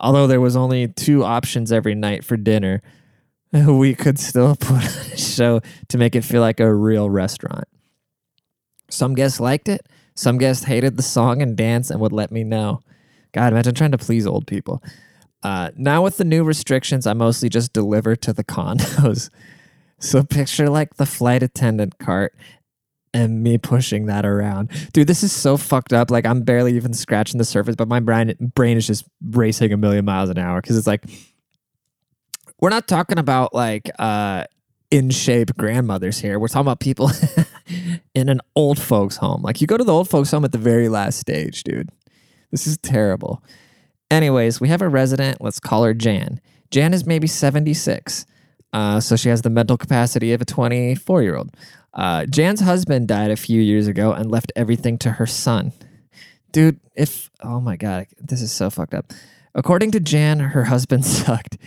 Although 0.00 0.26
there 0.26 0.40
was 0.40 0.54
only 0.54 0.88
two 0.88 1.24
options 1.24 1.72
every 1.72 1.94
night 1.94 2.24
for 2.24 2.36
dinner, 2.36 2.82
we 3.52 3.94
could 3.94 4.18
still 4.18 4.56
put 4.60 4.76
on 4.76 5.12
a 5.12 5.16
show 5.16 5.60
to 5.88 5.98
make 5.98 6.14
it 6.14 6.24
feel 6.24 6.40
like 6.40 6.60
a 6.60 6.72
real 6.72 7.08
restaurant. 7.08 7.64
Some 8.90 9.14
guests 9.14 9.40
liked 9.40 9.68
it. 9.68 9.86
Some 10.14 10.38
guests 10.38 10.64
hated 10.64 10.96
the 10.96 11.02
song 11.02 11.42
and 11.42 11.56
dance 11.56 11.90
and 11.90 12.00
would 12.00 12.12
let 12.12 12.32
me 12.32 12.44
know. 12.44 12.80
God, 13.32 13.52
imagine 13.52 13.74
trying 13.74 13.92
to 13.92 13.98
please 13.98 14.26
old 14.26 14.46
people. 14.46 14.82
Uh, 15.42 15.70
now 15.76 16.02
with 16.02 16.16
the 16.16 16.24
new 16.24 16.42
restrictions, 16.42 17.06
I 17.06 17.12
mostly 17.12 17.48
just 17.48 17.72
deliver 17.72 18.16
to 18.16 18.32
the 18.32 18.44
condos. 18.56 19.30
So 20.00 20.22
picture 20.22 20.68
like 20.68 20.94
the 20.94 21.06
flight 21.06 21.42
attendant 21.42 21.98
cart 21.98 22.34
and 23.14 23.42
me 23.42 23.58
pushing 23.58 24.06
that 24.06 24.24
around. 24.26 24.70
Dude, 24.92 25.06
this 25.06 25.22
is 25.22 25.32
so 25.32 25.56
fucked 25.56 25.92
up. 25.92 26.10
Like 26.10 26.26
I'm 26.26 26.42
barely 26.42 26.74
even 26.76 26.92
scratching 26.92 27.38
the 27.38 27.44
surface, 27.44 27.76
but 27.76 27.88
my 27.88 28.00
brain 28.00 28.34
brain 28.54 28.76
is 28.76 28.86
just 28.86 29.04
racing 29.30 29.72
a 29.72 29.76
million 29.76 30.04
miles 30.04 30.30
an 30.30 30.38
hour 30.38 30.60
because 30.60 30.76
it's 30.76 30.86
like 30.86 31.04
we're 32.60 32.70
not 32.70 32.88
talking 32.88 33.18
about 33.18 33.54
like 33.54 33.90
uh 33.98 34.44
in 34.90 35.10
shape 35.10 35.54
grandmothers 35.56 36.18
here. 36.18 36.38
We're 36.38 36.48
talking 36.48 36.62
about 36.62 36.80
people 36.80 37.10
in 38.14 38.28
an 38.28 38.40
old 38.56 38.78
folks 38.78 39.16
home. 39.16 39.42
Like 39.42 39.60
you 39.60 39.66
go 39.66 39.76
to 39.76 39.84
the 39.84 39.92
old 39.92 40.08
folks 40.08 40.30
home 40.30 40.44
at 40.44 40.52
the 40.52 40.58
very 40.58 40.88
last 40.88 41.18
stage, 41.18 41.62
dude. 41.62 41.90
This 42.50 42.66
is 42.66 42.78
terrible. 42.78 43.42
Anyways, 44.10 44.60
we 44.60 44.68
have 44.68 44.80
a 44.80 44.88
resident. 44.88 45.42
Let's 45.42 45.60
call 45.60 45.84
her 45.84 45.92
Jan. 45.92 46.40
Jan 46.70 46.94
is 46.94 47.04
maybe 47.04 47.26
76. 47.26 48.24
Uh, 48.72 49.00
so 49.00 49.16
she 49.16 49.28
has 49.28 49.42
the 49.42 49.50
mental 49.50 49.76
capacity 49.76 50.32
of 50.32 50.40
a 50.40 50.44
24 50.44 51.22
year 51.22 51.36
old. 51.36 51.54
Uh, 51.94 52.26
Jan's 52.26 52.60
husband 52.60 53.08
died 53.08 53.30
a 53.30 53.36
few 53.36 53.60
years 53.60 53.86
ago 53.86 54.12
and 54.12 54.30
left 54.30 54.52
everything 54.56 54.98
to 54.98 55.12
her 55.12 55.26
son. 55.26 55.72
Dude, 56.52 56.80
if, 56.94 57.30
oh 57.42 57.60
my 57.60 57.76
God, 57.76 58.06
this 58.18 58.40
is 58.40 58.52
so 58.52 58.70
fucked 58.70 58.94
up. 58.94 59.12
According 59.54 59.90
to 59.92 60.00
Jan, 60.00 60.40
her 60.40 60.64
husband 60.64 61.04
sucked, 61.06 61.58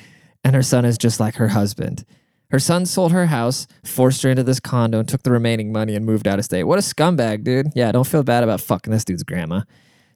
and 0.44 0.56
her 0.56 0.64
son 0.64 0.86
is 0.86 0.98
just 0.98 1.20
like 1.20 1.36
her 1.36 1.50
husband. 1.50 2.06
Her 2.52 2.60
son 2.60 2.86
sold 2.86 3.14
her 3.14 3.28
house, 3.28 3.66
forced 3.84 4.24
her 4.24 4.30
into 4.30 4.44
this 4.44 4.60
condo, 4.60 5.00
and 5.00 5.08
took 5.08 5.24
the 5.24 5.32
remaining 5.32 5.72
money 5.72 5.96
and 5.96 6.06
moved 6.06 6.28
out 6.28 6.38
of 6.38 6.46
state. 6.46 6.66
What 6.66 6.80
a 6.80 6.82
scumbag, 6.82 7.44
dude. 7.44 7.68
Yeah, 7.76 7.92
don't 7.94 8.08
feel 8.08 8.24
bad 8.24 8.44
about 8.44 8.60
fucking 8.60 8.92
this 8.92 9.06
dude's 9.06 9.24
grandma. 9.24 9.62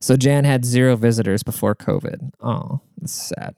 So 0.02 0.18
Jan 0.18 0.44
had 0.44 0.66
zero 0.66 0.98
visitors 0.98 1.44
before 1.44 1.76
COVID. 1.76 2.32
Oh, 2.42 2.82
that's 2.98 3.14
sad. 3.14 3.56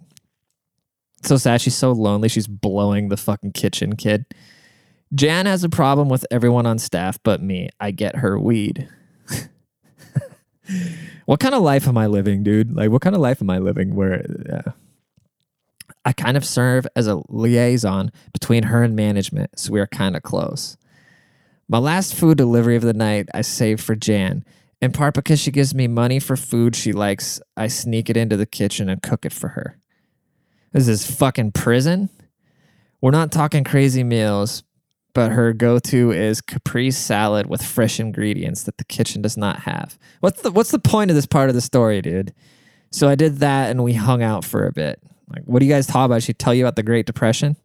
So 1.24 1.38
sad. 1.38 1.60
She's 1.60 1.76
so 1.76 1.92
lonely. 1.92 2.30
She's 2.30 2.48
blowing 2.48 3.10
the 3.10 3.18
fucking 3.18 3.54
kitchen 3.54 3.96
kid. 3.96 4.26
Jan 5.16 5.48
has 5.48 5.64
a 5.64 5.70
problem 5.70 6.10
with 6.10 6.26
everyone 6.30 6.66
on 6.66 6.78
staff 6.78 7.18
but 7.24 7.42
me. 7.42 7.70
I 7.80 7.92
get 7.92 8.18
her 8.18 8.40
weed. 8.40 8.88
what 11.26 11.40
kind 11.40 11.56
of 11.56 11.64
life 11.64 11.88
am 11.88 11.98
I 11.98 12.08
living, 12.08 12.44
dude? 12.44 12.76
Like, 12.76 12.92
what 12.92 13.02
kind 13.02 13.16
of 13.16 13.22
life 13.22 13.42
am 13.42 13.50
I 13.50 13.58
living 13.58 13.96
where 13.96 14.24
uh, 14.52 14.72
I 16.08 16.14
kind 16.14 16.38
of 16.38 16.46
serve 16.46 16.88
as 16.96 17.06
a 17.06 17.22
liaison 17.28 18.14
between 18.32 18.64
her 18.64 18.82
and 18.82 18.96
management, 18.96 19.60
so 19.60 19.74
we 19.74 19.82
are 19.82 19.88
kind 19.88 20.16
of 20.16 20.24
close. 20.24 20.78
My 21.68 21.80
last 21.80 22.16
food 22.16 22.38
delivery 22.38 22.78
of 22.78 22.82
the 22.82 22.94
night 22.94 23.28
I 23.34 23.42
saved 23.42 23.82
for 23.82 23.94
Jan, 23.94 24.46
in 24.82 24.94
part 24.94 25.16
because 25.16 25.38
she 25.38 25.52
gives 25.52 25.76
me 25.76 25.86
money 25.86 26.20
for 26.20 26.38
food 26.38 26.78
she 26.78 26.94
likes. 26.94 27.42
I 27.58 27.68
sneak 27.68 28.10
it 28.10 28.16
into 28.16 28.38
the 28.38 28.46
kitchen 28.46 28.88
and 28.88 29.02
cook 29.02 29.26
it 29.26 29.34
for 29.34 29.50
her. 29.50 29.80
This 30.72 30.88
is 30.88 31.12
fucking 31.12 31.52
prison. 31.52 32.08
We're 33.02 33.12
not 33.12 33.34
talking 33.34 33.66
crazy 33.66 34.06
meals, 34.06 34.64
but 35.14 35.34
her 35.34 35.52
go-to 35.52 36.14
is 36.14 36.40
caprese 36.40 36.96
salad 36.96 37.48
with 37.48 37.62
fresh 37.62 38.00
ingredients 38.00 38.64
that 38.64 38.78
the 38.78 38.86
kitchen 38.86 39.22
does 39.22 39.36
not 39.36 39.60
have. 39.64 40.00
What's 40.22 40.42
the 40.42 40.52
what's 40.52 40.72
the 40.72 40.80
point 40.80 41.12
of 41.12 41.16
this 41.16 41.26
part 41.26 41.50
of 41.50 41.56
the 41.56 41.60
story, 41.60 42.02
dude? 42.02 42.34
So 42.92 43.10
I 43.10 43.16
did 43.16 43.40
that 43.40 43.70
and 43.70 43.84
we 43.84 43.92
hung 43.92 44.24
out 44.24 44.46
for 44.46 44.66
a 44.66 44.72
bit. 44.72 45.04
Like, 45.30 45.44
what 45.46 45.60
do 45.60 45.66
you 45.66 45.72
guys 45.72 45.88
talk 45.88 46.06
about? 46.06 46.24
She 46.24 46.34
tell 46.34 46.54
you 46.54 46.64
about 46.66 46.76
the 46.76 46.84
Great 46.84 47.06
Depression? 47.06 47.58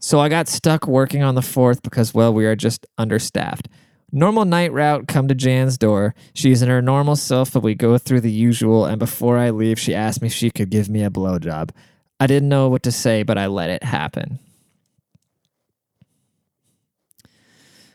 So 0.00 0.20
I 0.20 0.28
got 0.28 0.48
stuck 0.48 0.86
working 0.86 1.22
on 1.22 1.34
the 1.34 1.42
fourth 1.42 1.82
because 1.82 2.14
well, 2.14 2.32
we 2.32 2.46
are 2.46 2.54
just 2.54 2.86
understaffed. 2.98 3.68
Normal 4.10 4.44
night 4.44 4.72
route 4.72 5.06
come 5.06 5.28
to 5.28 5.34
Jan's 5.34 5.76
door. 5.76 6.14
She's 6.34 6.62
in 6.62 6.68
her 6.68 6.80
normal 6.80 7.16
self, 7.16 7.52
but 7.52 7.62
we 7.62 7.74
go 7.74 7.98
through 7.98 8.22
the 8.22 8.30
usual, 8.30 8.86
and 8.86 8.98
before 8.98 9.36
I 9.36 9.50
leave, 9.50 9.78
she 9.78 9.94
asked 9.94 10.22
me 10.22 10.28
if 10.28 10.32
she 10.32 10.50
could 10.50 10.70
give 10.70 10.88
me 10.88 11.04
a 11.04 11.10
blowjob. 11.10 11.70
I 12.18 12.26
didn't 12.26 12.48
know 12.48 12.68
what 12.68 12.84
to 12.84 12.92
say, 12.92 13.22
but 13.22 13.36
I 13.36 13.46
let 13.46 13.70
it 13.70 13.82
happen. 13.82 14.38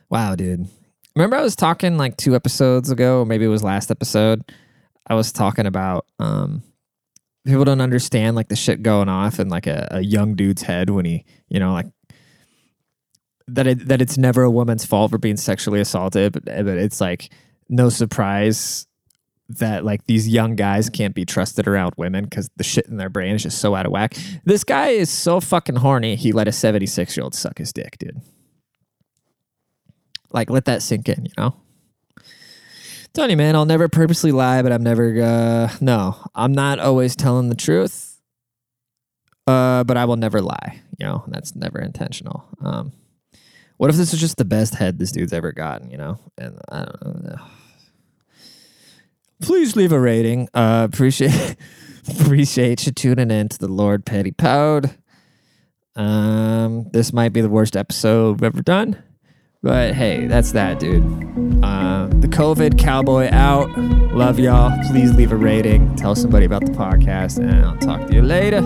Wow, 0.10 0.36
dude. 0.36 0.68
Remember 1.16 1.36
I 1.36 1.42
was 1.42 1.56
talking 1.56 1.98
like 1.98 2.18
two 2.18 2.36
episodes 2.36 2.92
ago, 2.92 3.22
or 3.22 3.26
maybe 3.26 3.46
it 3.46 3.50
was 3.50 3.64
last 3.64 3.90
episode. 3.90 4.44
I 5.08 5.16
was 5.16 5.32
talking 5.32 5.66
about 5.66 6.06
um 6.20 6.62
people 7.46 7.66
don't 7.66 7.82
understand 7.82 8.36
like 8.36 8.48
the 8.48 8.56
shit 8.56 8.84
going 8.84 9.10
off 9.10 9.40
in 9.40 9.50
like 9.50 9.68
a, 9.68 9.88
a 9.92 10.02
young 10.02 10.36
dude's 10.36 10.62
head 10.62 10.90
when 10.90 11.06
he, 11.06 11.26
you 11.50 11.60
know, 11.60 11.74
like 11.74 11.88
that 13.48 13.68
it 13.68 13.88
that 13.88 14.02
it's 14.02 14.18
never 14.18 14.44
a 14.44 14.52
woman's 14.52 14.86
fault 14.86 15.12
for 15.12 15.18
being 15.18 15.38
sexually 15.38 15.80
assaulted, 15.80 16.34
but, 16.34 16.44
eh, 16.48 16.64
but 16.64 16.78
it's 16.78 17.02
like 17.02 17.32
no 17.70 17.90
surprise 17.90 18.88
that 19.50 19.84
like 19.84 20.06
these 20.06 20.28
young 20.28 20.56
guys 20.56 20.90
can't 20.90 21.14
be 21.14 21.26
trusted 21.26 21.68
around 21.68 21.94
women 21.98 22.24
because 22.24 22.50
the 22.56 22.64
shit 22.64 22.88
in 22.88 22.98
their 22.98 23.10
brain 23.10 23.36
is 23.36 23.44
just 23.44 23.60
so 23.60 23.76
out 23.76 23.86
of 23.86 23.92
whack. 23.92 24.16
This 24.46 24.64
guy 24.64 24.90
is 24.90 25.10
so 25.10 25.40
fucking 25.40 25.78
horny. 25.78 26.16
He 26.16 26.32
let 26.32 26.48
a 26.48 26.52
76 26.52 27.16
year 27.18 27.24
old 27.24 27.36
suck 27.36 27.58
his 27.58 27.74
dick, 27.74 27.98
dude. 28.00 28.22
Like, 30.32 30.50
let 30.50 30.66
that 30.66 30.82
sink 30.82 31.10
in, 31.10 31.26
you 31.26 31.32
know? 31.38 31.56
Telling 33.14 33.30
you, 33.30 33.38
man, 33.38 33.56
I'll 33.56 33.66
never 33.66 33.88
purposely 33.88 34.32
lie, 34.32 34.64
but 34.64 34.72
I'm 34.72 34.82
never, 34.82 35.22
uh, 35.22 35.72
no, 35.80 36.18
I'm 36.34 36.52
not 36.52 36.80
always 36.80 37.16
telling 37.16 37.50
the 37.50 37.56
truth. 37.56 38.20
Uh, 39.46 39.84
but 39.84 39.98
I 39.98 40.06
will 40.06 40.16
never 40.16 40.42
lie, 40.42 40.82
you 40.98 41.06
know, 41.06 41.24
that's 41.28 41.56
never 41.56 41.80
intentional. 41.80 42.46
Um, 42.64 42.94
what 43.78 43.90
if 43.90 43.98
this 43.98 44.14
is 44.14 44.20
just 44.20 44.38
the 44.38 44.46
best 44.46 44.76
head 44.76 44.98
this 44.98 45.12
dude's 45.12 45.34
ever 45.34 45.52
gotten, 45.52 45.92
you 45.92 45.98
know? 45.98 46.18
And 46.38 46.60
I 46.70 46.86
don't 46.86 47.24
know. 47.24 47.36
Please 49.42 49.76
leave 49.76 49.92
a 49.92 50.00
rating. 50.00 50.48
Uh, 50.54 50.88
appreciate 50.90 51.58
appreciate 52.10 52.86
you 52.86 52.94
tuning 52.94 53.30
in 53.30 53.50
to 53.50 53.60
the 53.60 53.68
Lord 53.68 54.06
Petty 54.06 54.32
Pod. 54.32 54.96
Um, 55.96 56.90
this 56.94 57.12
might 57.14 57.34
be 57.34 57.42
the 57.42 57.50
worst 57.50 57.76
episode 57.76 58.40
we've 58.40 58.44
ever 58.44 58.64
done. 58.64 59.04
But 59.64 59.96
hey, 59.96 60.28
that's 60.28 60.52
that, 60.52 60.82
dude. 60.82 61.04
Uh, 61.64 62.08
the 62.20 62.28
COVID 62.28 62.78
cowboy 62.78 63.30
out. 63.32 63.70
Love 64.14 64.38
y'all. 64.38 64.78
Please 64.92 65.14
leave 65.14 65.32
a 65.32 65.38
rating. 65.38 65.96
Tell 65.96 66.16
somebody 66.16 66.46
about 66.46 66.66
the 66.66 66.74
podcast, 66.74 67.38
and 67.40 67.66
I'll 67.66 67.78
talk 67.78 68.06
to 68.08 68.14
you 68.14 68.22
later. 68.24 68.62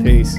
Peace. 0.00 0.38